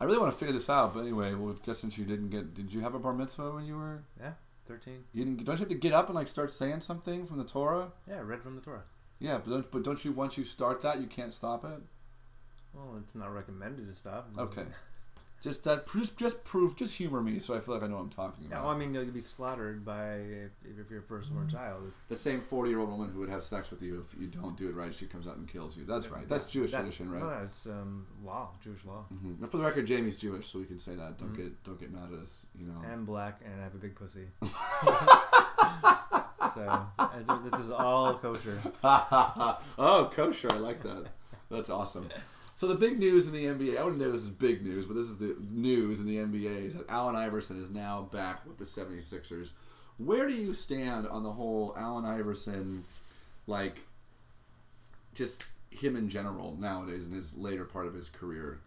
[0.00, 2.54] I really want to figure this out, but anyway, well, guess since you didn't get,
[2.54, 4.02] did you have a bar mitzvah when you were?
[4.20, 4.32] Yeah,
[4.66, 5.04] thirteen.
[5.12, 5.44] You didn't.
[5.44, 7.92] Don't you have to get up and like start saying something from the Torah?
[8.08, 8.82] Yeah, read from the Torah.
[9.20, 11.80] Yeah, but don't, but don't you once you start that you can't stop it?
[12.74, 14.30] Well, it's not recommended to stop.
[14.36, 14.64] Okay.
[15.42, 18.02] Just that, just just proof, just humor me, so I feel like I know what
[18.02, 18.64] I'm talking Yeah, about.
[18.66, 21.90] well, I mean, you'll be slaughtered by if, if you're a firstborn child.
[22.06, 24.56] the same forty year old woman who would have sex with you if you don't
[24.56, 25.84] do it right, she comes out and kills you.
[25.84, 26.28] That's right.
[26.28, 27.22] That's Jewish That's- tradition, right?
[27.38, 29.02] No, it's um, law, Jewish law.
[29.08, 31.18] hmm But for the record, Jamie's Jewish, so we can say that.
[31.18, 31.36] Don't Mhm.
[31.36, 32.46] get don't get mad at us.
[32.56, 32.80] You know.
[32.88, 34.28] I'm black and I have a big pussy.
[36.54, 36.86] so
[37.44, 38.60] this is all kosher.
[38.84, 40.52] oh, kosher!
[40.52, 41.06] I like that.
[41.50, 42.08] That's awesome.
[42.62, 44.94] So the big news in the NBA, I wouldn't know this is big news, but
[44.94, 48.56] this is the news in the NBA is that Allen Iverson is now back with
[48.58, 49.50] the 76ers.
[49.98, 52.84] Where do you stand on the whole Allen Iverson,
[53.48, 53.80] like,
[55.12, 58.60] just him in general nowadays in his later part of his career?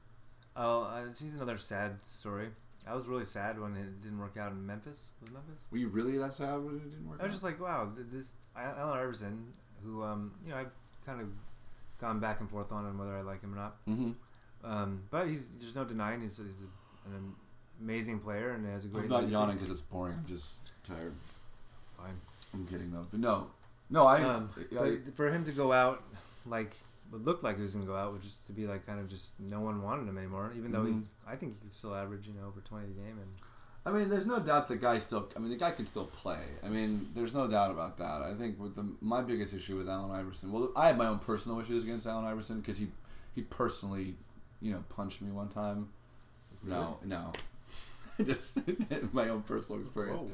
[0.57, 2.49] Oh, uh, it's another sad story.
[2.85, 5.13] I was really sad when it didn't work out in Memphis.
[5.21, 5.67] Was Memphis?
[5.71, 7.33] Were you really that sad when it didn't work I was out?
[7.33, 11.29] just like, wow, this Allen Iverson, who um, you know, I've kind of
[11.99, 13.85] gone back and forth on whether I like him or not.
[13.87, 14.11] mm-hmm.
[14.63, 17.33] Um, but he's there's no denying he's, he's a, an
[17.79, 19.05] amazing player and has a great.
[19.05, 20.15] I'm not yawning because it's boring.
[20.17, 21.13] I'm just tired.
[21.97, 22.15] Fine.
[22.53, 23.05] I'm kidding though.
[23.11, 23.47] But no,
[23.89, 24.23] no, I.
[24.23, 26.03] Um, I but for him to go out
[26.47, 26.75] like
[27.11, 29.07] what looked like he was gonna go out, which is to be like kind of
[29.07, 30.51] just no one wanted him anymore.
[30.57, 31.03] Even though he, Mhm.
[31.27, 33.29] I think he could still average you know over twenty a game and
[33.85, 35.29] I mean, there's no doubt the guy still.
[35.35, 36.39] I mean, the guy can still play.
[36.63, 38.23] I mean, there's no doubt about that.
[38.23, 40.51] I think with the my biggest issue with Allen Iverson.
[40.51, 42.87] Well, I have my own personal issues against Allen Iverson because he
[43.35, 44.15] he personally,
[44.59, 45.89] you know, punched me one time.
[46.63, 47.31] No, no,
[48.23, 48.59] just
[49.13, 50.19] my own personal experience.
[50.19, 50.31] Whoa.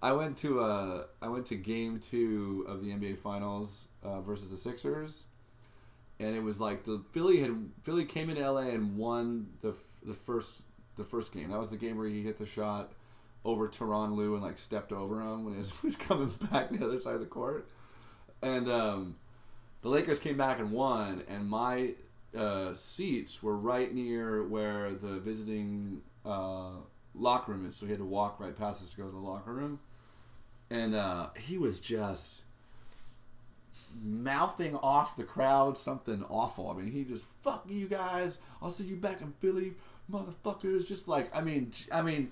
[0.00, 4.50] I went to uh, I went to game two of the NBA Finals uh, versus
[4.50, 5.24] the Sixers,
[6.18, 10.14] and it was like the Philly had Philly came into LA and won the the
[10.14, 10.62] first
[10.98, 11.50] the first game.
[11.50, 12.92] That was the game where he hit the shot
[13.44, 16.84] over Tyronn Lue and like stepped over him when he was, was coming back the
[16.84, 17.68] other side of the court,
[18.42, 19.16] and um,
[19.82, 21.94] the Lakers came back and won, and my
[22.36, 26.72] uh, seats were right near where the visiting uh,
[27.14, 29.16] locker room is, so he had to walk right past us to go to the
[29.16, 29.80] locker room.
[30.70, 32.42] And uh, he was just
[34.02, 36.70] mouthing off the crowd something awful.
[36.70, 38.38] I mean, he just fuck you guys.
[38.60, 39.74] I'll see you back in Philly,
[40.10, 40.86] motherfuckers.
[40.86, 42.30] Just like I mean, i mean,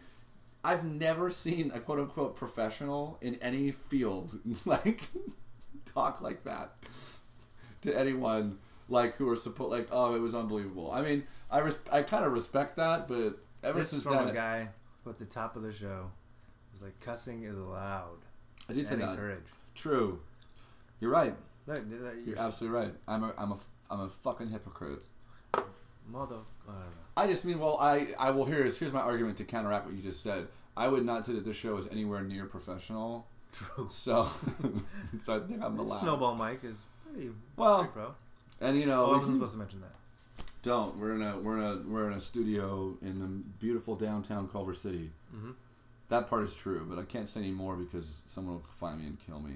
[0.64, 5.08] I've never seen a quote unquote professional in any field like
[5.84, 6.74] talk like that
[7.82, 8.58] to anyone
[8.88, 10.90] like who are supposed like oh it was unbelievable.
[10.92, 14.32] I mean, I res- I kind of respect that, but ever This is since a
[14.32, 14.68] guy
[15.04, 16.10] who at the top of the show
[16.72, 18.18] was like, cussing is allowed.
[18.68, 19.10] I did say that.
[19.10, 19.50] encouraged.
[19.74, 20.20] True,
[21.00, 21.34] you're right.
[21.66, 22.94] Look, I, You're absolutely right.
[23.08, 23.58] I'm a I'm a
[23.90, 25.02] I'm a fucking hypocrite.
[26.10, 26.36] Mother.
[26.68, 27.22] I.
[27.22, 30.02] I just mean, well, I, I will here's here's my argument to counteract what you
[30.02, 30.48] just said.
[30.76, 33.26] I would not say that this show is anywhere near professional.
[33.52, 33.86] True.
[33.90, 34.28] So,
[35.24, 35.86] so I think I'm allowed.
[36.00, 38.14] snowball mic is pretty, Well, pro.
[38.60, 40.44] And you know, Oh, I wasn't supposed to mention that.
[40.62, 40.98] don't.
[40.98, 43.26] We're in a we're in a we're in a studio in the
[43.58, 45.10] beautiful downtown Culver City.
[45.34, 45.52] Mm-hmm.
[46.08, 49.06] That part is true, but I can't say any more because someone will find me
[49.06, 49.54] and kill me.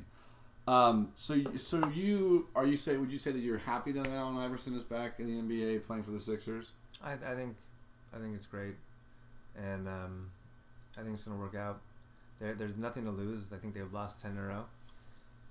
[0.71, 2.97] Um, so, so you are you say?
[2.97, 6.05] Would you say that you're happy that Allen Iverson is back in the NBA playing
[6.05, 6.71] for the Sixers?
[7.03, 7.57] I, I think,
[8.15, 8.77] I think it's great,
[9.57, 10.31] and um,
[10.97, 11.81] I think it's gonna work out.
[12.41, 13.53] There, there's nothing to lose.
[13.53, 14.65] I think they've lost ten in a row,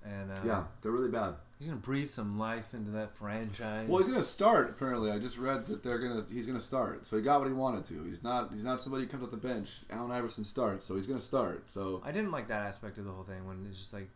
[0.06, 1.34] and uh, yeah, they're really bad.
[1.58, 3.90] he's gonna breathe some life into that franchise.
[3.90, 4.70] Well, he's gonna start.
[4.70, 6.24] Apparently, I just read that they're gonna.
[6.32, 7.04] He's gonna start.
[7.04, 8.04] So he got what he wanted to.
[8.04, 8.52] He's not.
[8.52, 9.80] He's not somebody who comes off the bench.
[9.90, 11.68] Allen Iverson starts, so he's gonna start.
[11.68, 14.08] So I didn't like that aspect of the whole thing when it's just like,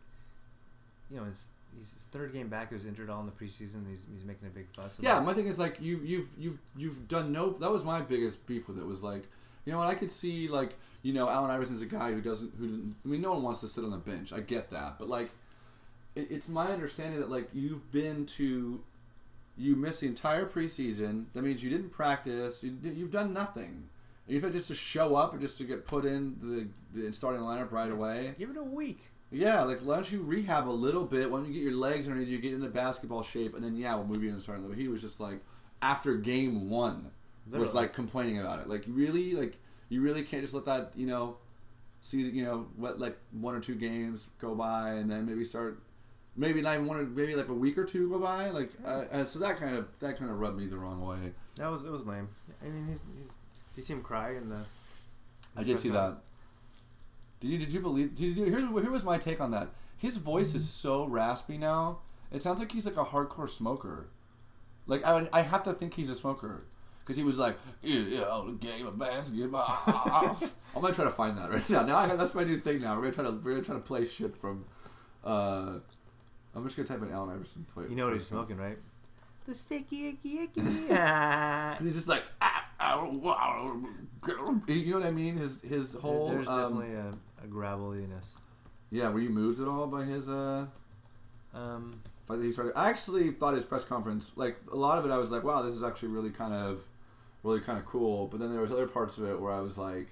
[1.11, 2.69] you know, he's his third game back.
[2.69, 3.87] He was injured all in the preseason.
[3.89, 4.99] He's he's making a big fuss.
[5.01, 7.51] yeah, my thing is like you've you've you've you've done no.
[7.53, 8.85] That was my biggest beef with it.
[8.85, 9.23] Was like,
[9.65, 9.87] you know what?
[9.87, 12.67] I could see like you know Allen Iverson's a guy who doesn't who.
[12.67, 14.31] didn't- I mean, no one wants to sit on the bench.
[14.33, 15.31] I get that, but like,
[16.15, 18.81] it, it's my understanding that like you've been to.
[19.57, 21.25] You missed the entire preseason.
[21.31, 22.61] That means you didn't practice.
[22.61, 23.87] You, you've done nothing.
[24.27, 26.67] You've had just to show up and just to get put in the,
[26.99, 28.33] the starting lineup right away.
[28.37, 29.11] Give it a week.
[29.31, 31.29] Yeah, like why don't you rehab a little bit?
[31.29, 33.95] Why don't you get your legs underneath you, get into basketball shape, and then yeah,
[33.95, 34.77] we'll move you into starting level.
[34.77, 35.39] He was just like
[35.81, 37.11] after game one
[37.45, 37.73] was Literally.
[37.73, 38.67] like complaining about it.
[38.67, 39.57] Like really, like
[39.89, 41.37] you really can't just let that you know
[42.01, 45.81] see you know what like one or two games go by and then maybe start
[46.35, 48.49] maybe not even one or maybe like a week or two go by.
[48.49, 51.31] Like uh, and so that kind of that kind of rubbed me the wrong way.
[51.57, 52.29] That was it was lame.
[52.63, 53.37] I mean, he's he's.
[53.73, 54.59] Did you see him cry in the?
[55.57, 56.17] I did see that.
[57.39, 58.15] Did you did you believe?
[58.15, 58.45] Did you?
[58.45, 59.69] Here's here was my take on that.
[59.97, 61.99] His voice is so raspy now.
[62.31, 64.07] It sounds like he's like a hardcore smoker.
[64.87, 66.63] Like I, I have to think he's a smoker
[66.99, 69.77] because he was like, yeah, yeah, game of basketball.
[70.75, 71.83] I'm gonna try to find that right now.
[71.83, 72.81] Now I, that's my new thing.
[72.81, 74.65] Now we're gonna try to we're gonna try to play shit from.
[75.23, 75.79] Uh,
[76.55, 77.65] I'm just gonna type in Allen Iverson.
[77.73, 78.77] Play, You know what he's smoking, right?
[79.45, 80.61] The sticky icky icky.
[80.61, 82.54] He's just like, ah, wow.
[84.67, 85.37] You know what I mean?
[85.37, 87.11] His his whole There's um, definitely a,
[87.43, 88.37] a graveliness.
[88.91, 89.09] yeah.
[89.09, 90.65] Were you moved at all by his uh?
[91.53, 92.73] Um, But he started.
[92.75, 95.61] I actually thought his press conference, like a lot of it, I was like, "Wow,
[95.61, 96.83] this is actually really kind of,
[97.43, 99.77] really kind of cool." But then there was other parts of it where I was
[99.77, 100.07] like,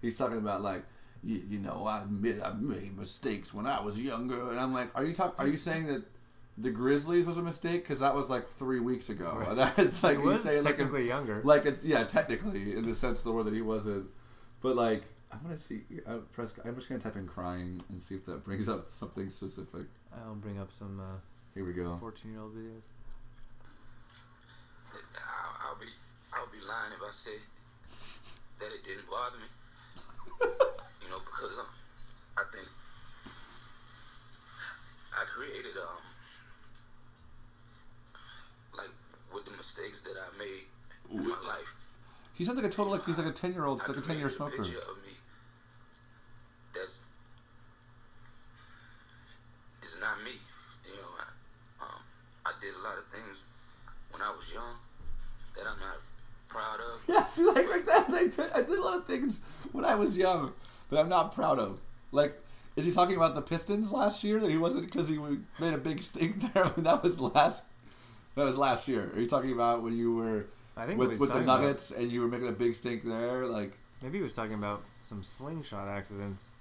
[0.00, 0.84] he's talking about like,
[1.22, 4.90] you, you know, I admit I made mistakes when I was younger, and I'm like,
[4.94, 5.34] are you talk?
[5.38, 6.02] Are you saying that
[6.60, 7.82] the Grizzlies was a mistake?
[7.82, 9.44] Because that was like three weeks ago.
[9.46, 9.56] Right.
[9.76, 11.40] That's like he you was say like a, younger.
[11.42, 14.06] like a, yeah, technically in the sense of the word that he wasn't.
[14.60, 15.82] But like, I'm gonna see.
[16.06, 19.30] Uh, press, I'm just gonna type in crying and see if that brings up something
[19.30, 19.86] specific.
[20.12, 21.18] I'll bring up some uh,
[21.54, 21.96] Here we go.
[21.96, 22.86] 14 year old videos.
[24.92, 25.86] I'll, I'll be
[26.32, 27.38] I'll be lying if I say
[28.58, 29.48] that it didn't bother me.
[31.02, 31.66] you know, because um,
[32.36, 32.68] I think
[35.14, 36.02] I created um
[38.76, 38.90] like
[39.34, 40.64] with the mistakes that I made
[41.12, 41.76] in my life.
[42.32, 44.16] He sounds like a total like he's like a ten year old, like a ten
[44.18, 44.56] year smoker.
[44.56, 45.12] picture of me
[46.74, 47.04] that's
[49.82, 50.30] is not me.
[50.86, 52.00] You know, I, um,
[52.46, 53.44] I did a lot of things
[54.10, 54.76] when I was young
[55.56, 55.98] that I'm not
[56.48, 57.02] proud of.
[57.08, 58.10] Yeah, see, like like that.
[58.10, 59.40] Like, I did a lot of things
[59.72, 60.54] when I was young
[60.88, 61.82] that I'm not proud of.
[62.12, 62.40] Like,
[62.76, 64.40] is he talking about the Pistons last year?
[64.40, 65.18] That he wasn't because he
[65.58, 66.64] made a big stink there.
[66.64, 67.64] I mean, that was last.
[68.36, 69.10] That was last year.
[69.14, 71.90] Are you talking about when you were I think with with the talking about- Nuggets
[71.90, 73.46] and you were making a big stink there?
[73.46, 76.52] Like, Maybe he was talking about some slingshot accidents.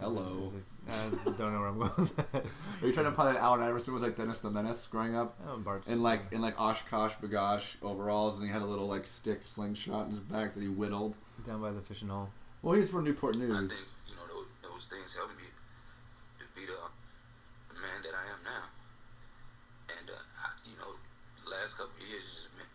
[0.00, 0.42] hello.
[0.44, 0.56] Is it-
[0.88, 2.44] is it- I don't know where I'm going with that.
[2.44, 5.36] Are you trying to imply that Allen Iverson was like Dennis the Menace growing up?
[5.48, 9.06] Oh, Bart In like in like OshKosh B'gosh overalls, and he had a little like
[9.06, 11.16] stick slingshot in his back that he whittled.
[11.44, 12.30] down by the fishing hole.
[12.62, 13.90] Well, he's from Newport I think News.
[14.08, 15.44] you know those, those things helped me
[16.40, 18.64] to be the man that I am now.
[20.00, 20.94] And uh, I, you know,
[21.44, 22.66] the last couple of years has just been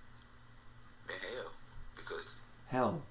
[1.07, 1.51] been hell
[1.95, 2.35] because
[2.67, 3.01] Hell.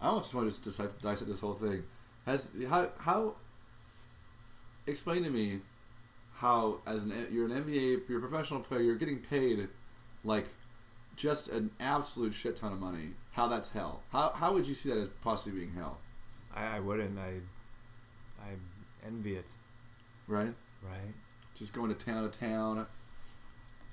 [0.00, 1.82] I almost want to just dissect, dissect this whole thing.
[2.24, 3.34] Has how how
[4.86, 5.58] explain to me
[6.34, 9.68] how as an you're an NBA you're a professional player you're getting paid
[10.22, 10.46] like
[11.16, 13.14] just an absolute shit ton of money.
[13.32, 14.02] How that's hell?
[14.12, 15.98] How how would you see that as possibly being hell?
[16.54, 17.18] I, I wouldn't.
[17.18, 17.40] I
[18.40, 18.54] I
[19.04, 19.48] envy it.
[20.28, 20.54] Right?
[20.80, 21.14] Right.
[21.56, 22.86] Just going to town to town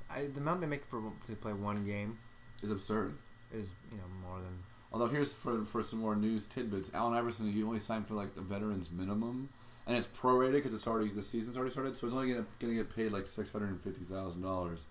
[0.09, 2.17] I the amount they make for to play one game
[2.61, 3.17] is absurd.
[3.53, 6.91] is you know more than Although here's for for some more news tidbits.
[6.93, 9.49] Allen Iverson he only signed for like the veterans minimum,
[9.85, 12.73] and it's prorated because it's already the season's already started, so it's only gonna gonna
[12.73, 14.85] get paid like six hundred and fifty thousand dollars.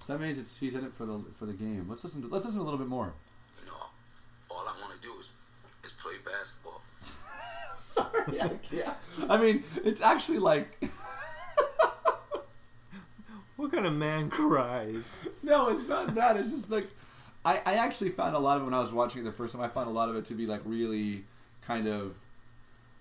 [0.00, 1.86] So that means it's he's in it for the for the game.
[1.88, 2.22] Let's listen.
[2.22, 3.14] To, let's listen a little bit more.
[3.64, 3.86] you know
[4.50, 5.30] all I want to do is
[5.82, 6.82] is play basketball.
[7.82, 8.96] Sorry, I can't.
[9.30, 10.78] I mean, it's actually like
[13.58, 15.14] what kind of man cries?
[15.42, 16.36] no, it's not that.
[16.36, 16.88] It's just like
[17.44, 19.52] I I actually found a lot of it when I was watching it the first
[19.52, 19.60] time.
[19.62, 21.24] I found a lot of it to be like really
[21.60, 22.14] kind of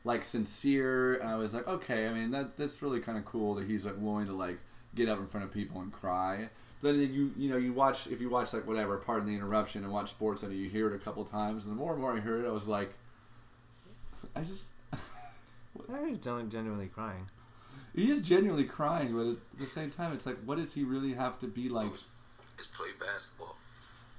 [0.03, 3.55] like sincere and I was like, okay, I mean that that's really kind of cool
[3.55, 4.57] that he's like willing to like
[4.95, 6.49] get up in front of people and cry.
[6.81, 9.83] But then you you know you watch if you watch like whatever, pardon the interruption,
[9.83, 12.13] and watch Sports and you hear it a couple times, and the more and more
[12.15, 12.93] I heard it, I was like,
[14.35, 14.71] I just
[16.07, 17.27] He's genu- genuinely crying.
[17.97, 21.13] He is genuinely crying, but at the same time, it's like, what does he really
[21.13, 21.93] have to be like?
[21.93, 22.05] is,
[22.59, 23.55] is play basketball.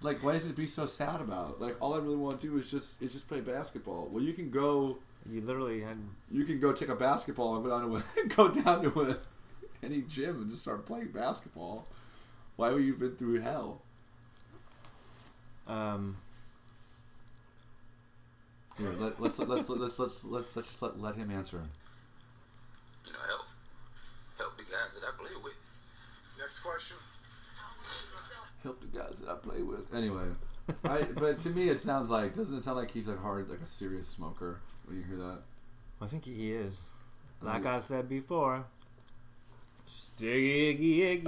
[0.03, 1.61] Like, why does it be so sad about?
[1.61, 4.09] Like, all I really want to do is just is just play basketball.
[4.11, 4.99] Well, you can go
[5.31, 5.99] You literally had
[6.31, 9.19] you can go take a basketball and go down to a, go down to a,
[9.83, 11.87] any gym and just start playing basketball.
[12.57, 13.83] Why would you been through hell?
[15.67, 16.17] um
[18.79, 21.63] Here, let, let's, let's, let's, let's, let's, let's, let's just let, let him answer.
[23.07, 23.47] You know, help
[24.39, 25.55] help the guys that I play with.
[26.39, 26.97] Next question.
[28.63, 29.95] Help the guys that I play with.
[29.95, 30.27] Anyway,
[30.85, 33.61] I, but to me it sounds like doesn't it sound like he's a hard like
[33.61, 35.39] a serious smoker when you hear that?
[36.01, 36.89] I think he is.
[37.41, 37.67] Like.
[37.67, 38.67] I said before.
[39.85, 41.23] Sticky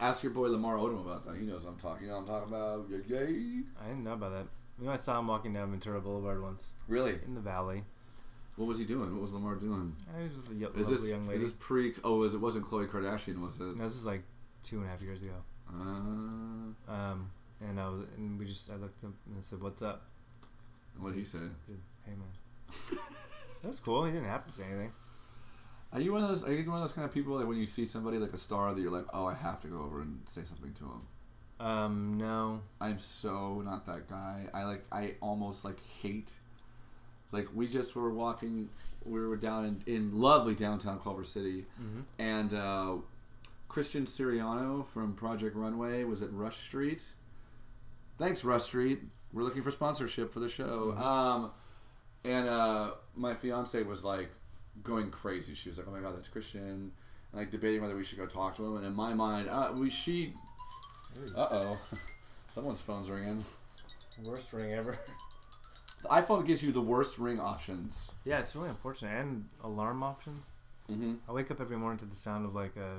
[0.00, 1.36] Ask your boy Lamar Odom about that.
[1.36, 2.06] He knows I'm talking.
[2.06, 2.86] You know what I'm talking about?
[3.08, 3.62] Yeah, yeah.
[3.82, 4.46] I didn't know about that.
[4.78, 7.18] You know, I saw him walking down Ventura Boulevard once Really?
[7.26, 7.84] in the valley.
[8.56, 9.12] What was he doing?
[9.12, 9.96] What was Lamar doing?
[10.16, 11.36] I was with a yo- Is this young lady.
[11.36, 11.92] is this pre?
[12.04, 13.40] Oh, was it wasn't Khloe Kardashian?
[13.44, 13.76] Was it?
[13.76, 14.22] no, this is like
[14.62, 15.34] two and a half years ago.
[15.68, 17.30] Uh, Um,
[17.60, 20.06] and I was, and we just, I looked up and I said, "What's up?"
[20.98, 21.38] what did he say?
[21.66, 22.98] Said, "Hey, man."
[23.62, 24.04] that was cool.
[24.04, 24.92] He didn't have to say anything.
[25.92, 26.44] Are you one of those?
[26.44, 28.36] Are you one of those kind of people that when you see somebody like a
[28.38, 31.06] star that you're like, oh, I have to go over and say something to him?
[31.60, 32.62] Um, no.
[32.80, 34.48] I'm so not that guy.
[34.52, 36.38] I like I almost like hate.
[37.34, 38.68] Like we just were walking,
[39.04, 42.00] we were down in, in lovely downtown Culver City, Mm-hmm.
[42.18, 42.94] and uh,
[43.68, 47.02] Christian Siriano from Project Runway was at Rush Street.
[48.18, 49.00] Thanks, Rush Street.
[49.32, 50.92] We're looking for sponsorship for the show.
[50.96, 51.50] Um,
[52.24, 54.30] and uh, my fiance was like
[54.84, 55.54] going crazy.
[55.56, 56.92] She was like, "Oh my god, that's Christian," and
[57.32, 58.76] like debating whether we should go talk to him.
[58.76, 60.32] And in my mind, uh, we she,
[61.36, 61.78] uh oh,
[62.48, 63.44] someone's phone's ringing.
[64.24, 64.96] Worst ring ever.
[66.04, 68.12] The iPhone gives you the worst ring options.
[68.26, 69.18] Yeah, it's really unfortunate.
[69.18, 70.44] And alarm options.
[70.90, 71.14] Mm-hmm.
[71.26, 72.98] I wake up every morning to the sound of like a,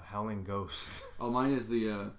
[0.00, 1.04] a howling ghost.
[1.20, 1.90] Oh, mine is the.
[1.90, 2.10] Uh,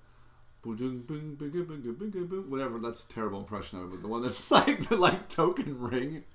[2.50, 3.92] Whatever, that's a terrible impression of it.
[3.92, 6.26] But the one that's like the like token ring.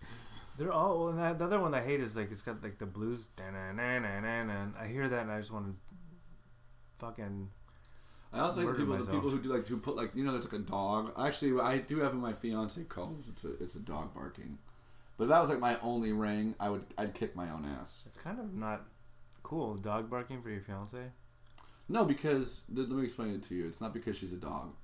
[0.57, 1.09] They're all well.
[1.09, 3.29] And the other one I hate is like it's got like the blues.
[3.39, 5.75] I hear that and I just want to
[6.97, 7.51] fucking
[8.33, 10.23] I also hate the Murder people, the people who do like who put like you
[10.25, 11.13] know there's like a dog.
[11.19, 13.29] Actually, I do have in my fiance calls.
[13.29, 14.59] It's a it's a dog barking.
[15.17, 18.05] But if that was like my only ring, I would I'd kick my own ass.
[18.07, 18.87] It's kind of not
[19.43, 19.75] cool.
[19.77, 21.11] Dog barking for your fiance.
[21.89, 23.67] No, because let me explain it to you.
[23.67, 24.75] It's not because she's a dog.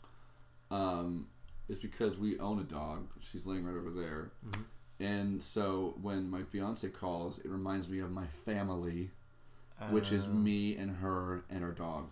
[0.70, 1.28] Um,
[1.68, 3.12] it's because we own a dog.
[3.20, 4.32] She's laying right over there.
[4.44, 4.64] Mhm.
[4.98, 9.12] And so when my fiance calls, it reminds me of my family,
[9.90, 12.10] which is Uh, me and her and our dog.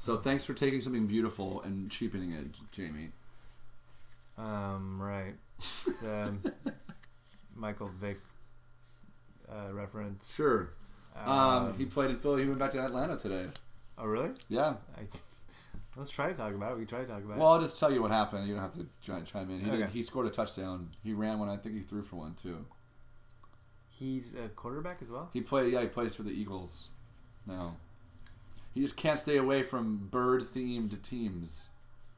[0.00, 3.10] So thanks for taking something beautiful and cheapening it, Jamie.
[4.38, 5.34] Um, right.
[5.86, 6.42] It's um,
[7.54, 8.16] Michael Vick
[9.46, 10.34] uh, reference.
[10.34, 10.70] Sure.
[11.14, 12.44] Um, Um, he played in Philly.
[12.44, 13.48] He went back to Atlanta today.
[13.98, 14.30] oh, really?
[14.48, 14.76] Yeah.
[14.96, 15.02] I,
[15.98, 16.78] let's try to talk about it.
[16.78, 18.48] We can try to talk about Well, I'll just tell you what happened.
[18.48, 19.60] You don't have to try, chime in.
[19.60, 20.88] He, did, he scored a touchdown.
[21.04, 21.50] He ran one.
[21.50, 22.64] I think he threw for one too.
[23.90, 25.28] He's a quarterback as well?
[25.34, 25.68] He play.
[25.68, 26.88] Yeah, he plays for the Eagles
[27.46, 27.76] now.
[28.72, 31.70] He just can't stay away from bird-themed teams.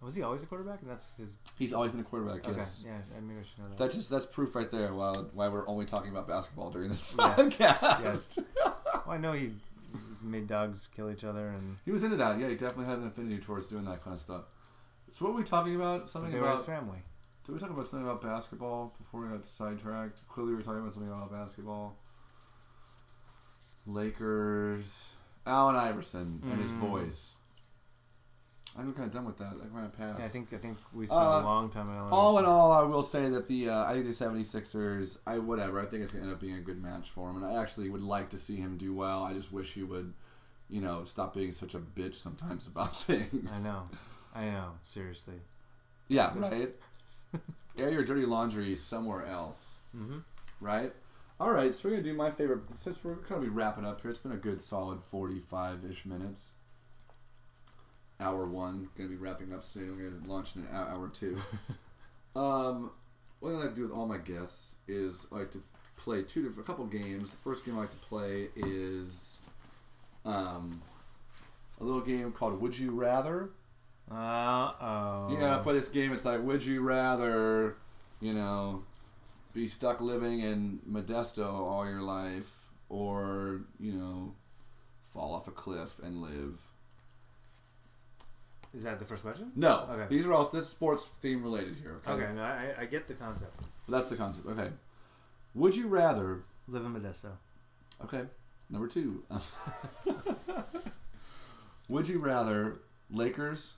[0.03, 0.83] Was he always a quarterback?
[0.83, 1.37] And that's his.
[1.57, 2.45] He's always been a quarterback.
[2.47, 2.57] Okay.
[2.59, 2.83] Yes.
[2.85, 3.79] Yeah, I I should know that.
[3.79, 4.93] That's just that's proof right there.
[4.93, 7.57] Why why we're only talking about basketball during this Yes.
[7.57, 8.03] podcast.
[8.03, 8.39] Yes.
[8.65, 9.53] well, I know he
[10.21, 12.39] made dogs kill each other and He was into that.
[12.41, 14.43] Yeah, he definitely had an affinity towards doing that kind of stuff.
[15.13, 16.11] So what were we talking about?
[16.11, 16.67] Something were his about.
[16.81, 16.99] family.
[17.45, 20.27] Did we talk about something about basketball before we got sidetracked?
[20.29, 21.97] Clearly, we were talking about something about basketball.
[23.87, 25.13] Lakers.
[25.47, 26.79] Allen Iverson and his Mm.
[26.79, 27.37] voice.
[28.77, 29.53] I'm kind of done with that.
[29.63, 30.19] I kind of passed.
[30.21, 32.73] Yeah, I think I think we spent Uh, a long time on all in all,
[32.73, 36.13] I will say that the uh, I think the 76ers, I whatever, I think it's
[36.13, 38.39] gonna end up being a good match for him, and I actually would like to
[38.39, 39.25] see him do well.
[39.25, 40.15] I just wish he would,
[40.71, 43.53] you know, stop being such a bitch sometimes about things.
[43.53, 43.89] I know,
[44.35, 44.71] I know.
[44.81, 45.43] Seriously.
[46.09, 46.75] Yeah, right.
[47.77, 50.19] Air your dirty laundry somewhere else, Mm-hmm.
[50.63, 50.95] right?
[51.43, 52.61] All right, so we're gonna do my favorite.
[52.77, 56.53] Since we're gonna be wrapping up here, it's been a good solid forty-five-ish minutes.
[58.21, 59.97] Hour one, gonna be wrapping up soon.
[59.97, 61.37] We're gonna launch in hour, two.
[62.37, 62.93] um,
[63.41, 65.63] what I like to do with all my guests is I like to
[65.97, 67.33] play two different, a couple games.
[67.33, 69.41] The first game I like to play is
[70.25, 70.81] um,
[71.81, 73.51] a little game called Would You Rather.
[74.09, 75.27] Uh oh.
[75.29, 76.13] You gotta play this game.
[76.13, 77.79] It's like, would you rather,
[78.21, 78.85] you know,
[79.53, 84.35] be stuck living in Modesto all your life, or you know,
[85.05, 86.61] fall off a cliff and live?
[88.75, 89.53] Is that the first question?
[89.55, 90.07] No, Okay.
[90.09, 92.01] these are all this sports theme related here.
[92.07, 93.55] Okay, Okay, no, I, I get the concept.
[93.89, 94.47] that's the concept.
[94.47, 94.71] Okay,
[95.55, 96.45] would you rather?
[96.69, 97.33] Live in Modesto.
[98.03, 98.23] Okay,
[98.71, 99.25] number two.
[101.89, 102.81] would you rather
[103.11, 103.75] Lakers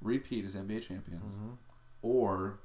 [0.00, 1.34] repeat as NBA champions?
[1.34, 1.50] Mm-hmm.
[2.02, 2.58] Or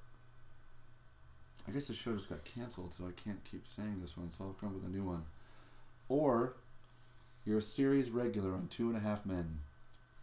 [1.68, 4.46] I guess the show just got canceled, so I can't keep saying this one, so
[4.46, 5.24] I'll come up with a new one.
[6.08, 6.56] Or
[7.46, 9.60] you're a series regular on Two and a Half Men.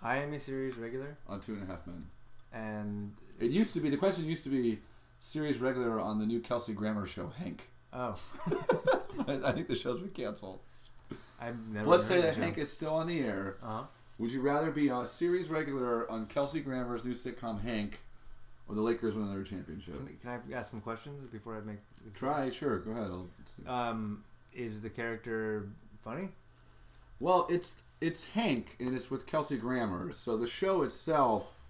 [0.01, 2.07] I am a series regular, On Two and a Half Men.
[2.53, 4.81] and It used to be the question used to be
[5.21, 7.69] series regular on the new Kelsey Grammer show, Hank.
[7.93, 8.19] oh,
[9.29, 10.61] I I think the show's been canceled.
[11.41, 11.87] I've never.
[11.89, 12.37] Let's say heard that.
[12.37, 13.57] Hank is still on the air.
[13.63, 13.83] Uh huh.
[14.19, 18.01] Would you rather be a series regular on Kelsey Grammer's new sitcom Hank,
[18.69, 19.97] or the Lakers win another championship?
[19.97, 21.79] Can, can I ask some questions before I make?
[22.15, 23.11] Try, sure, go ahead.
[23.11, 23.73] I'll.
[23.73, 25.69] Um, is the character
[26.03, 26.29] funny?
[27.21, 30.13] Well, it's it's Hank and it's with Kelsey Grammer.
[30.13, 31.63] So the show itself,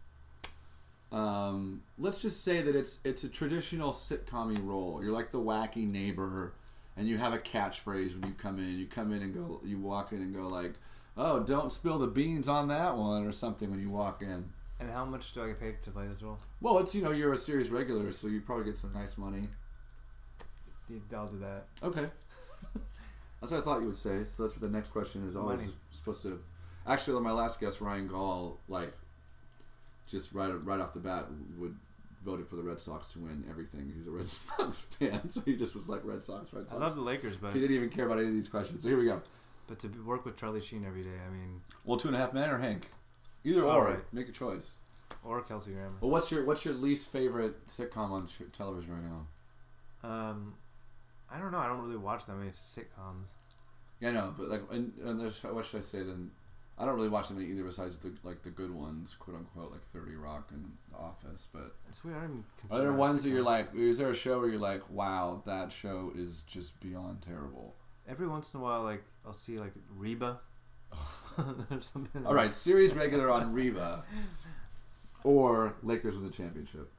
[1.12, 5.01] um, let's just say that it's it's a traditional sitcom role.
[5.03, 6.55] You're like the wacky neighbor,
[6.97, 8.78] and you have a catchphrase when you come in.
[8.78, 10.74] You come in and go, you walk in and go like,
[11.16, 14.51] "Oh, don't spill the beans on that one" or something when you walk in.
[14.81, 16.39] And how much do I get paid to play this role?
[16.61, 19.49] Well, it's you know you're a series regular, so you probably get some nice money.
[21.14, 21.64] I'll do that.
[21.83, 22.07] Okay.
[23.41, 24.25] That's what I thought you would say.
[24.25, 25.72] So that's what the next question is always Money.
[25.91, 26.41] supposed to.
[26.87, 28.93] Actually, my last guest, Ryan Gall, like,
[30.07, 31.27] just right right off the bat,
[31.59, 31.77] would
[32.25, 33.93] voted for the Red Sox to win everything.
[33.95, 36.72] He's a Red Sox fan, so he just was like Red Sox, Red Sox.
[36.81, 38.83] I love the Lakers, but he didn't even care about any of these questions.
[38.83, 39.20] So here we go.
[39.66, 42.33] but to work with Charlie Sheen every day, I mean, Well, Two and a Half
[42.33, 42.91] Men or Hank,
[43.45, 44.05] either All or.
[44.12, 44.76] Make a choice.
[45.22, 45.95] or Kelsey Grammer.
[46.01, 50.09] Well, what's your what's your least favorite sitcom on sh- television right now?
[50.09, 50.55] Um,
[51.30, 51.59] I don't know.
[51.59, 53.32] I don't really watch that many sitcoms.
[54.01, 56.30] Yeah, I know, but like, and, and there's, what should I say then?
[56.76, 59.80] I don't really watch them either, besides the like the good ones, quote unquote, like
[59.80, 61.47] Thirty Rock and The Office.
[61.53, 62.16] But It's weird.
[62.16, 63.72] I don't even are there ones that you're like?
[63.74, 67.76] Is there a show where you're like, wow, that show is just beyond terrible?
[68.09, 70.40] Every once in a while, like I'll see like Reba
[71.80, 72.26] something.
[72.26, 74.03] All right, series regular on Reba,
[75.24, 76.90] or Lakers win the championship.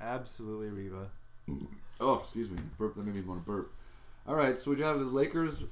[0.00, 1.08] Absolutely Reba.
[2.00, 2.96] Oh, excuse me, burp.
[2.96, 3.72] That made me want to burp.
[4.26, 5.64] All right, so would you have the Lakers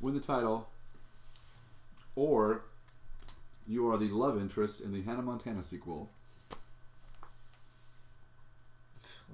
[0.00, 0.68] win the title,
[2.16, 2.62] or
[3.68, 6.10] you are the love interest in the Hannah Montana sequel,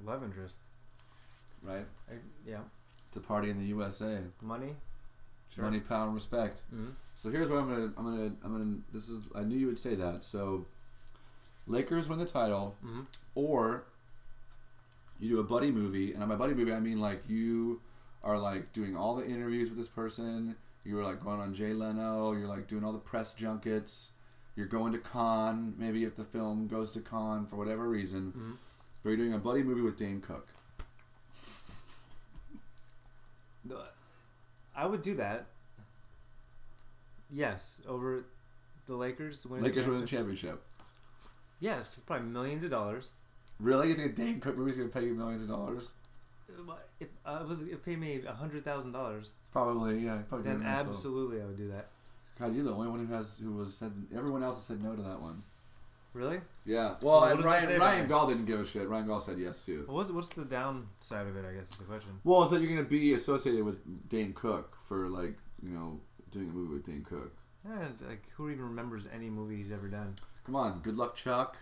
[0.05, 0.59] Love interest.
[1.63, 1.87] right?
[2.11, 2.15] I,
[2.47, 2.59] yeah.
[3.09, 4.19] It's a party in the USA.
[4.41, 4.75] Money.
[5.55, 5.65] Sure.
[5.65, 6.63] Money, power, and respect.
[6.71, 8.77] hmm So here's what I'm gonna, I'm gonna, I'm gonna.
[8.93, 9.29] This is.
[9.35, 10.25] I knew you would say that.
[10.25, 10.67] So,
[11.67, 13.01] Lakers win the title, hmm
[13.35, 13.85] or
[15.21, 17.81] you do a buddy movie, and by buddy movie I mean like you
[18.25, 20.57] are like doing all the interviews with this person.
[20.85, 22.33] You were like going on Jay Leno.
[22.33, 24.13] You're like doing all the press junkets,
[24.57, 25.75] You're going to Cannes.
[25.79, 28.53] Maybe if the film goes to Cannes for whatever reason, Mm-hmm.
[29.03, 30.49] but you're doing a buddy movie with Dane Cook.
[34.75, 35.47] I would do that.
[37.31, 38.25] Yes, over
[38.87, 39.65] the Lakers winning.
[39.65, 40.63] Lakers the winning the championship.
[41.61, 43.13] Yes, it's probably millions of dollars.
[43.61, 43.89] Really?
[43.89, 45.91] You think a Dane Cook movie's gonna pay you millions of dollars?
[46.51, 50.17] Uh, if I was, if paid me a hundred thousand dollars, Probably, yeah.
[50.29, 50.89] Probably then doing it myself.
[50.89, 51.89] absolutely I would do that.
[52.39, 53.93] God, you're the only one who has who was said.
[54.15, 55.43] Everyone else has said no to that one.
[56.15, 56.41] Really?
[56.67, 56.97] Yeah.
[57.01, 58.09] Well, Well, what and does that Ryan about Ryan me?
[58.09, 58.89] Gall didn't give a shit.
[58.89, 59.85] Ryan Gall said yes too.
[59.89, 61.45] Well, what's what's the downside of it?
[61.49, 62.11] I guess is the question.
[62.25, 66.01] Well, it's that you're gonna be associated with Dane Cook for like you know
[66.31, 67.33] doing a movie with Dane Cook.
[67.67, 70.15] Yeah, like who even remembers any movie he's ever done?
[70.45, 71.57] Come on, Good Luck Chuck,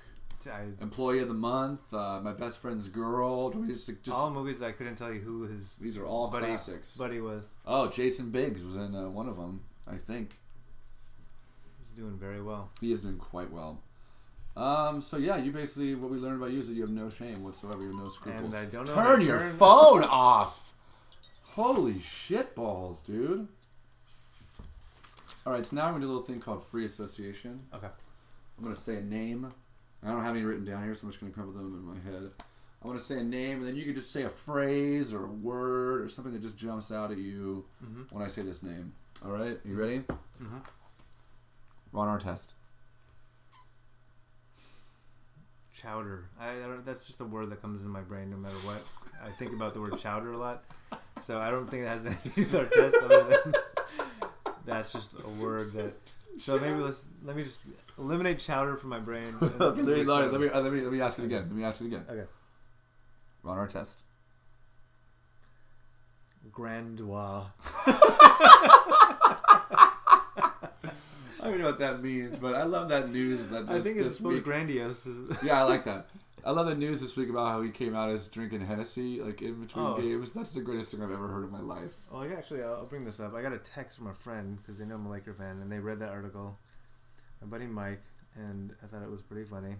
[0.46, 3.50] I, Employee of the Month, uh, My Best Friend's Girl.
[3.50, 6.06] Do we just, just all movies that I couldn't tell you who his these are
[6.06, 6.96] all buddy classics.
[6.96, 7.50] buddy was.
[7.66, 10.38] Oh, Jason Biggs was in uh, one of them, I think.
[11.78, 12.70] He's doing very well.
[12.80, 13.82] He is doing quite well.
[14.56, 17.08] Um, so yeah, you basically what we learned about you is that you have no
[17.08, 17.80] shame whatsoever.
[17.82, 18.54] You have no scruples.
[18.54, 20.74] And I don't know how Turn to your turn- phone off.
[21.50, 23.48] Holy shit balls, dude.
[25.46, 27.62] All right, so now I'm gonna do a little thing called free association.
[27.74, 27.86] Okay.
[28.58, 29.52] I'm gonna say a name.
[30.02, 31.74] I don't have any written down here, so I'm just gonna come up with them
[31.74, 32.30] in my head.
[32.82, 35.30] I'm gonna say a name, and then you can just say a phrase or a
[35.30, 38.14] word or something that just jumps out at you Mm-hmm.
[38.14, 38.92] when I say this name.
[39.24, 39.98] All right, you ready?
[40.00, 40.58] Mm-hmm.
[41.92, 42.52] Ron Artest.
[45.80, 46.24] Chowder.
[46.38, 48.82] I, I don't, that's just a word that comes in my brain no matter what.
[49.22, 50.64] I think about the word chowder a lot,
[51.18, 53.54] so I don't think it has anything to do with Artest other than
[54.66, 55.94] that's just a word that.
[56.36, 57.64] So maybe let's let me just
[57.98, 59.34] eliminate chowder from my brain.
[59.40, 61.42] let me, let, me, uh, let, me, let me ask it again.
[61.42, 62.04] Let me ask it again.
[62.08, 62.24] Okay.
[63.42, 64.02] Run Ron Artest.
[66.52, 67.46] Grandois.
[71.42, 73.48] I don't know what that means, but I love that news.
[73.48, 74.44] That I think it's this week.
[74.44, 75.08] grandiose.
[75.42, 76.08] Yeah, I like that.
[76.44, 79.42] I love the news this week about how he came out as drinking Hennessy like
[79.42, 79.96] in between Oh.
[80.00, 80.32] games.
[80.32, 81.94] That's the greatest thing I've ever heard in my life.
[82.10, 83.34] Oh, yeah, actually, I'll, I'll bring this up.
[83.34, 85.70] I got a text from a friend because they know I'm a Laker fan, and
[85.70, 86.56] they read that article.
[87.42, 88.02] My buddy Mike,
[88.36, 89.74] and I thought it was pretty funny.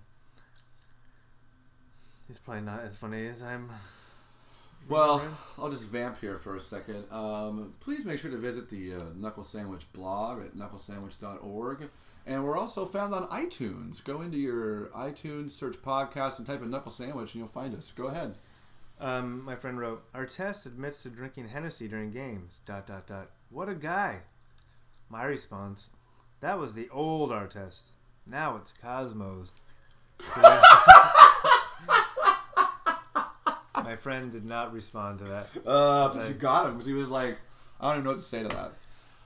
[2.29, 3.71] He's probably not as funny as I'm.
[4.89, 5.22] Well.
[5.59, 7.05] I'll just vamp here for a second.
[7.11, 11.91] Um, please make sure to visit the uh, Knuckle Sandwich blog at knucklesandwich.org.
[12.26, 14.03] And we're also found on iTunes.
[14.03, 17.93] Go into your iTunes, search podcast, and type in Knuckle Sandwich, and you'll find us.
[17.93, 18.39] Go ahead.
[18.99, 23.31] Um, my friend wrote, "Artest admits to drinking Hennessy during games." Dot dot dot.
[23.49, 24.20] What a guy.
[25.09, 25.91] My response,
[26.41, 27.93] "That was the old Artest.
[28.26, 29.53] Now it's Cosmos."
[33.91, 36.93] my friend did not respond to that, Uh, but Like- you got him because he
[36.93, 37.38] was like,
[37.80, 38.72] I don't even know what to say to that.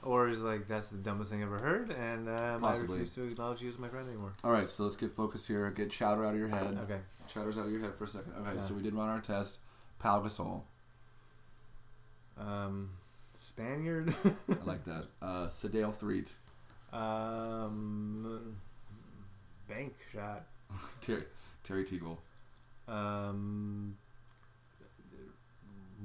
[0.02, 2.96] or he's like, "That's the dumbest thing I've ever heard," and um, Possibly.
[2.96, 4.32] I refuse to acknowledge you as my friend anymore.
[4.44, 5.70] All right, so let's get focused here.
[5.70, 6.78] Get chowder out of your head.
[6.84, 7.00] Okay.
[7.26, 8.32] Chowder's out of your head for a second.
[8.40, 8.60] Okay, Yeah.
[8.60, 9.58] so we did run our test.
[9.98, 10.62] Pau Gasol.
[12.36, 12.90] Um,
[13.34, 14.14] Spaniard.
[14.24, 15.06] I like that.
[15.22, 16.34] Uh, Sedale Threatt.
[16.98, 18.56] um,
[19.68, 20.44] bank shot.
[21.00, 21.24] Terry,
[21.64, 22.18] Terry Teagle.
[22.88, 23.96] Um,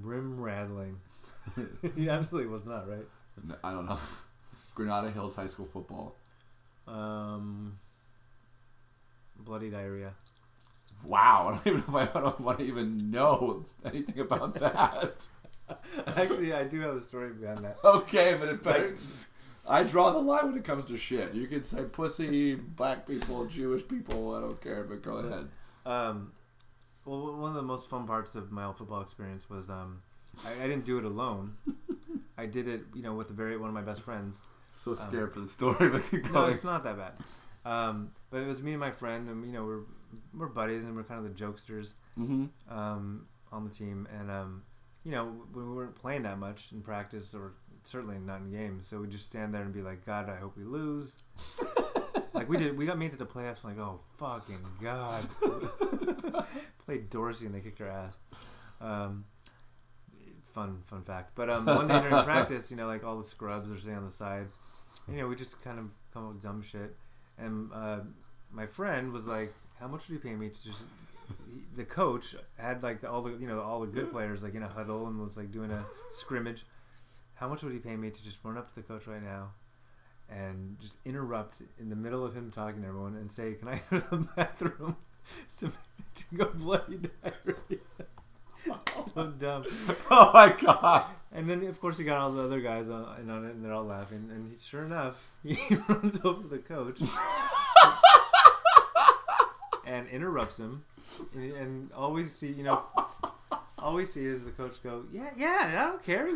[0.02, 1.00] rim rattling.
[1.96, 3.06] he absolutely was not right.
[3.46, 4.00] No, I don't know.
[4.76, 6.16] Granada Hills High School football.
[6.88, 7.80] Um,
[9.38, 10.14] bloody diarrhea.
[11.06, 15.28] Wow, I don't even I don't want to even know anything about that.
[16.08, 17.78] Actually, I do have a story behind that.
[17.84, 18.96] okay, but it better.
[19.68, 21.36] I draw the line when it comes to shit.
[21.36, 24.34] You can say pussy, black people, Jewish people.
[24.34, 25.48] I don't care, but go ahead.
[25.86, 26.32] Um,
[27.10, 30.04] well, one of the most fun parts of my old football experience was um,
[30.46, 31.58] I, I didn't do it alone.
[32.38, 34.44] I did it, you know, with a very one of my best friends.
[34.74, 37.14] So scared for the story, but No, it's not that bad.
[37.66, 39.82] Um, but it was me and my friend, and you know, we're
[40.34, 42.46] we're buddies, and we're kind of the jokesters mm-hmm.
[42.70, 44.08] um, on the team.
[44.18, 44.64] And um,
[45.04, 47.54] you know, we weren't playing that much in practice, or
[47.84, 48.88] certainly not in games.
[48.88, 51.18] So we just stand there and be like, "God, I hope we lose."
[52.34, 53.64] like we did, we got made to the playoffs.
[53.64, 55.28] Like, oh fucking god!
[56.86, 58.20] Played Dorsey and they kicked our ass.
[58.82, 59.26] Um,
[60.42, 61.34] fun, fun fact.
[61.36, 64.04] But um, one day during practice, you know, like all the scrubs are sitting on
[64.04, 64.48] the side.
[65.08, 66.96] You know, we just kind of come up with dumb shit.
[67.38, 68.00] And uh,
[68.52, 70.84] my friend was like, "How much would you pay me to just?"
[71.76, 74.64] The coach had like the, all the you know all the good players like in
[74.64, 76.66] a huddle and was like doing a scrimmage.
[77.36, 79.52] How much would he pay me to just run up to the coach right now
[80.32, 83.82] and just interrupt in the middle of him talking to everyone and say, "Can I
[83.90, 84.98] go to the bathroom
[85.58, 87.80] to to go bloody diarrhea?"
[89.14, 89.64] so dumb.
[90.12, 91.06] Oh my god!
[91.32, 93.64] And then of course he got all the other guys on, in on it, and
[93.64, 94.30] they're all laughing.
[94.34, 95.58] And he, sure enough, he
[95.88, 97.00] runs over to the coach
[99.86, 100.84] and interrupts him,
[101.34, 102.84] and, and always see you know,
[103.78, 106.28] always see is the coach go, yeah, yeah, I don't care.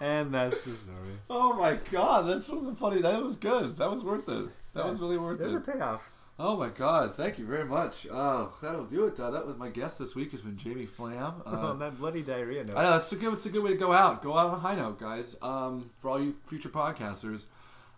[0.00, 0.96] Go ahead." and that's the story.
[1.28, 3.02] Oh my god, that's one of the funny.
[3.02, 3.76] That was good.
[3.76, 4.48] That was worth it.
[4.74, 5.64] That was really worth There's it.
[5.64, 6.10] There's a payoff.
[6.42, 8.06] Oh my god, thank you very much.
[8.10, 9.20] Oh, that'll do it.
[9.20, 11.34] Uh, that was my guest this week has been Jamie Flam.
[11.46, 12.76] Uh, on that bloody diarrhea note.
[12.78, 13.34] I know it's a good.
[13.34, 14.22] It's a good way to go out.
[14.22, 15.36] Go out on a high note, guys.
[15.42, 17.44] Um, for all you future podcasters.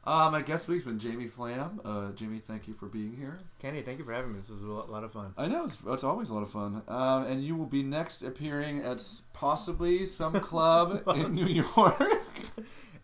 [0.05, 1.81] Uh, my guest week's been Jamie Flam.
[1.85, 3.39] Uh, Jamie, thank you for being here.
[3.61, 4.39] Kenny, thank you for having me.
[4.39, 5.33] This was a lot, of fun.
[5.37, 6.83] I know it's, it's always a lot of fun.
[6.89, 9.01] Um, and you will be next appearing at
[9.33, 11.47] possibly some club in New
[11.77, 12.03] York.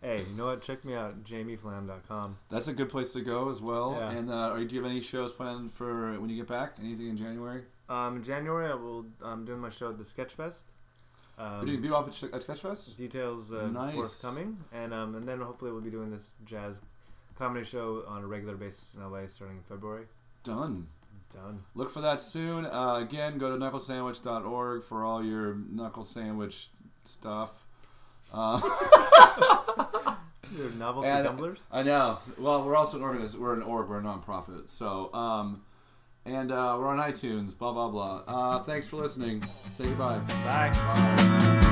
[0.01, 0.61] Hey, you know what?
[0.61, 2.37] Check me out, jamieflam.com.
[2.49, 3.97] That's a good place to go as well.
[3.99, 4.11] Yeah.
[4.11, 6.75] And uh, are, do you have any shows planned for when you get back?
[6.79, 7.63] Anything in January?
[7.89, 9.07] Um, in January, I will.
[9.21, 10.63] I'm doing my show at the Sketchfest.
[11.39, 12.97] Um, You're doing Bebop at, at Sketchfest?
[12.97, 13.93] details uh, Nice.
[13.95, 16.81] forthcoming, and um, and then hopefully we'll be doing this jazz
[17.35, 20.05] comedy show on a regular basis in LA starting in February.
[20.43, 20.87] Done.
[21.33, 21.63] Done.
[21.75, 22.65] Look for that soon.
[22.65, 26.69] Uh, again, go to knucklesandwich.org for all your knuckle sandwich
[27.05, 27.65] stuff.
[28.33, 28.59] Uh,
[30.57, 31.63] Your novelty And- tumblers.
[31.71, 32.17] I know.
[32.39, 33.87] Well, we're also an organiz- We're an org.
[33.87, 34.67] We're a nonprofit.
[34.69, 35.61] So, um,
[36.29, 37.57] and uh, we're on iTunes.
[37.57, 38.23] Blah blah blah.
[38.27, 39.43] Uh, thanks for listening.
[39.73, 40.19] Say goodbye.
[40.19, 40.71] Bye.
[40.73, 41.68] Bye.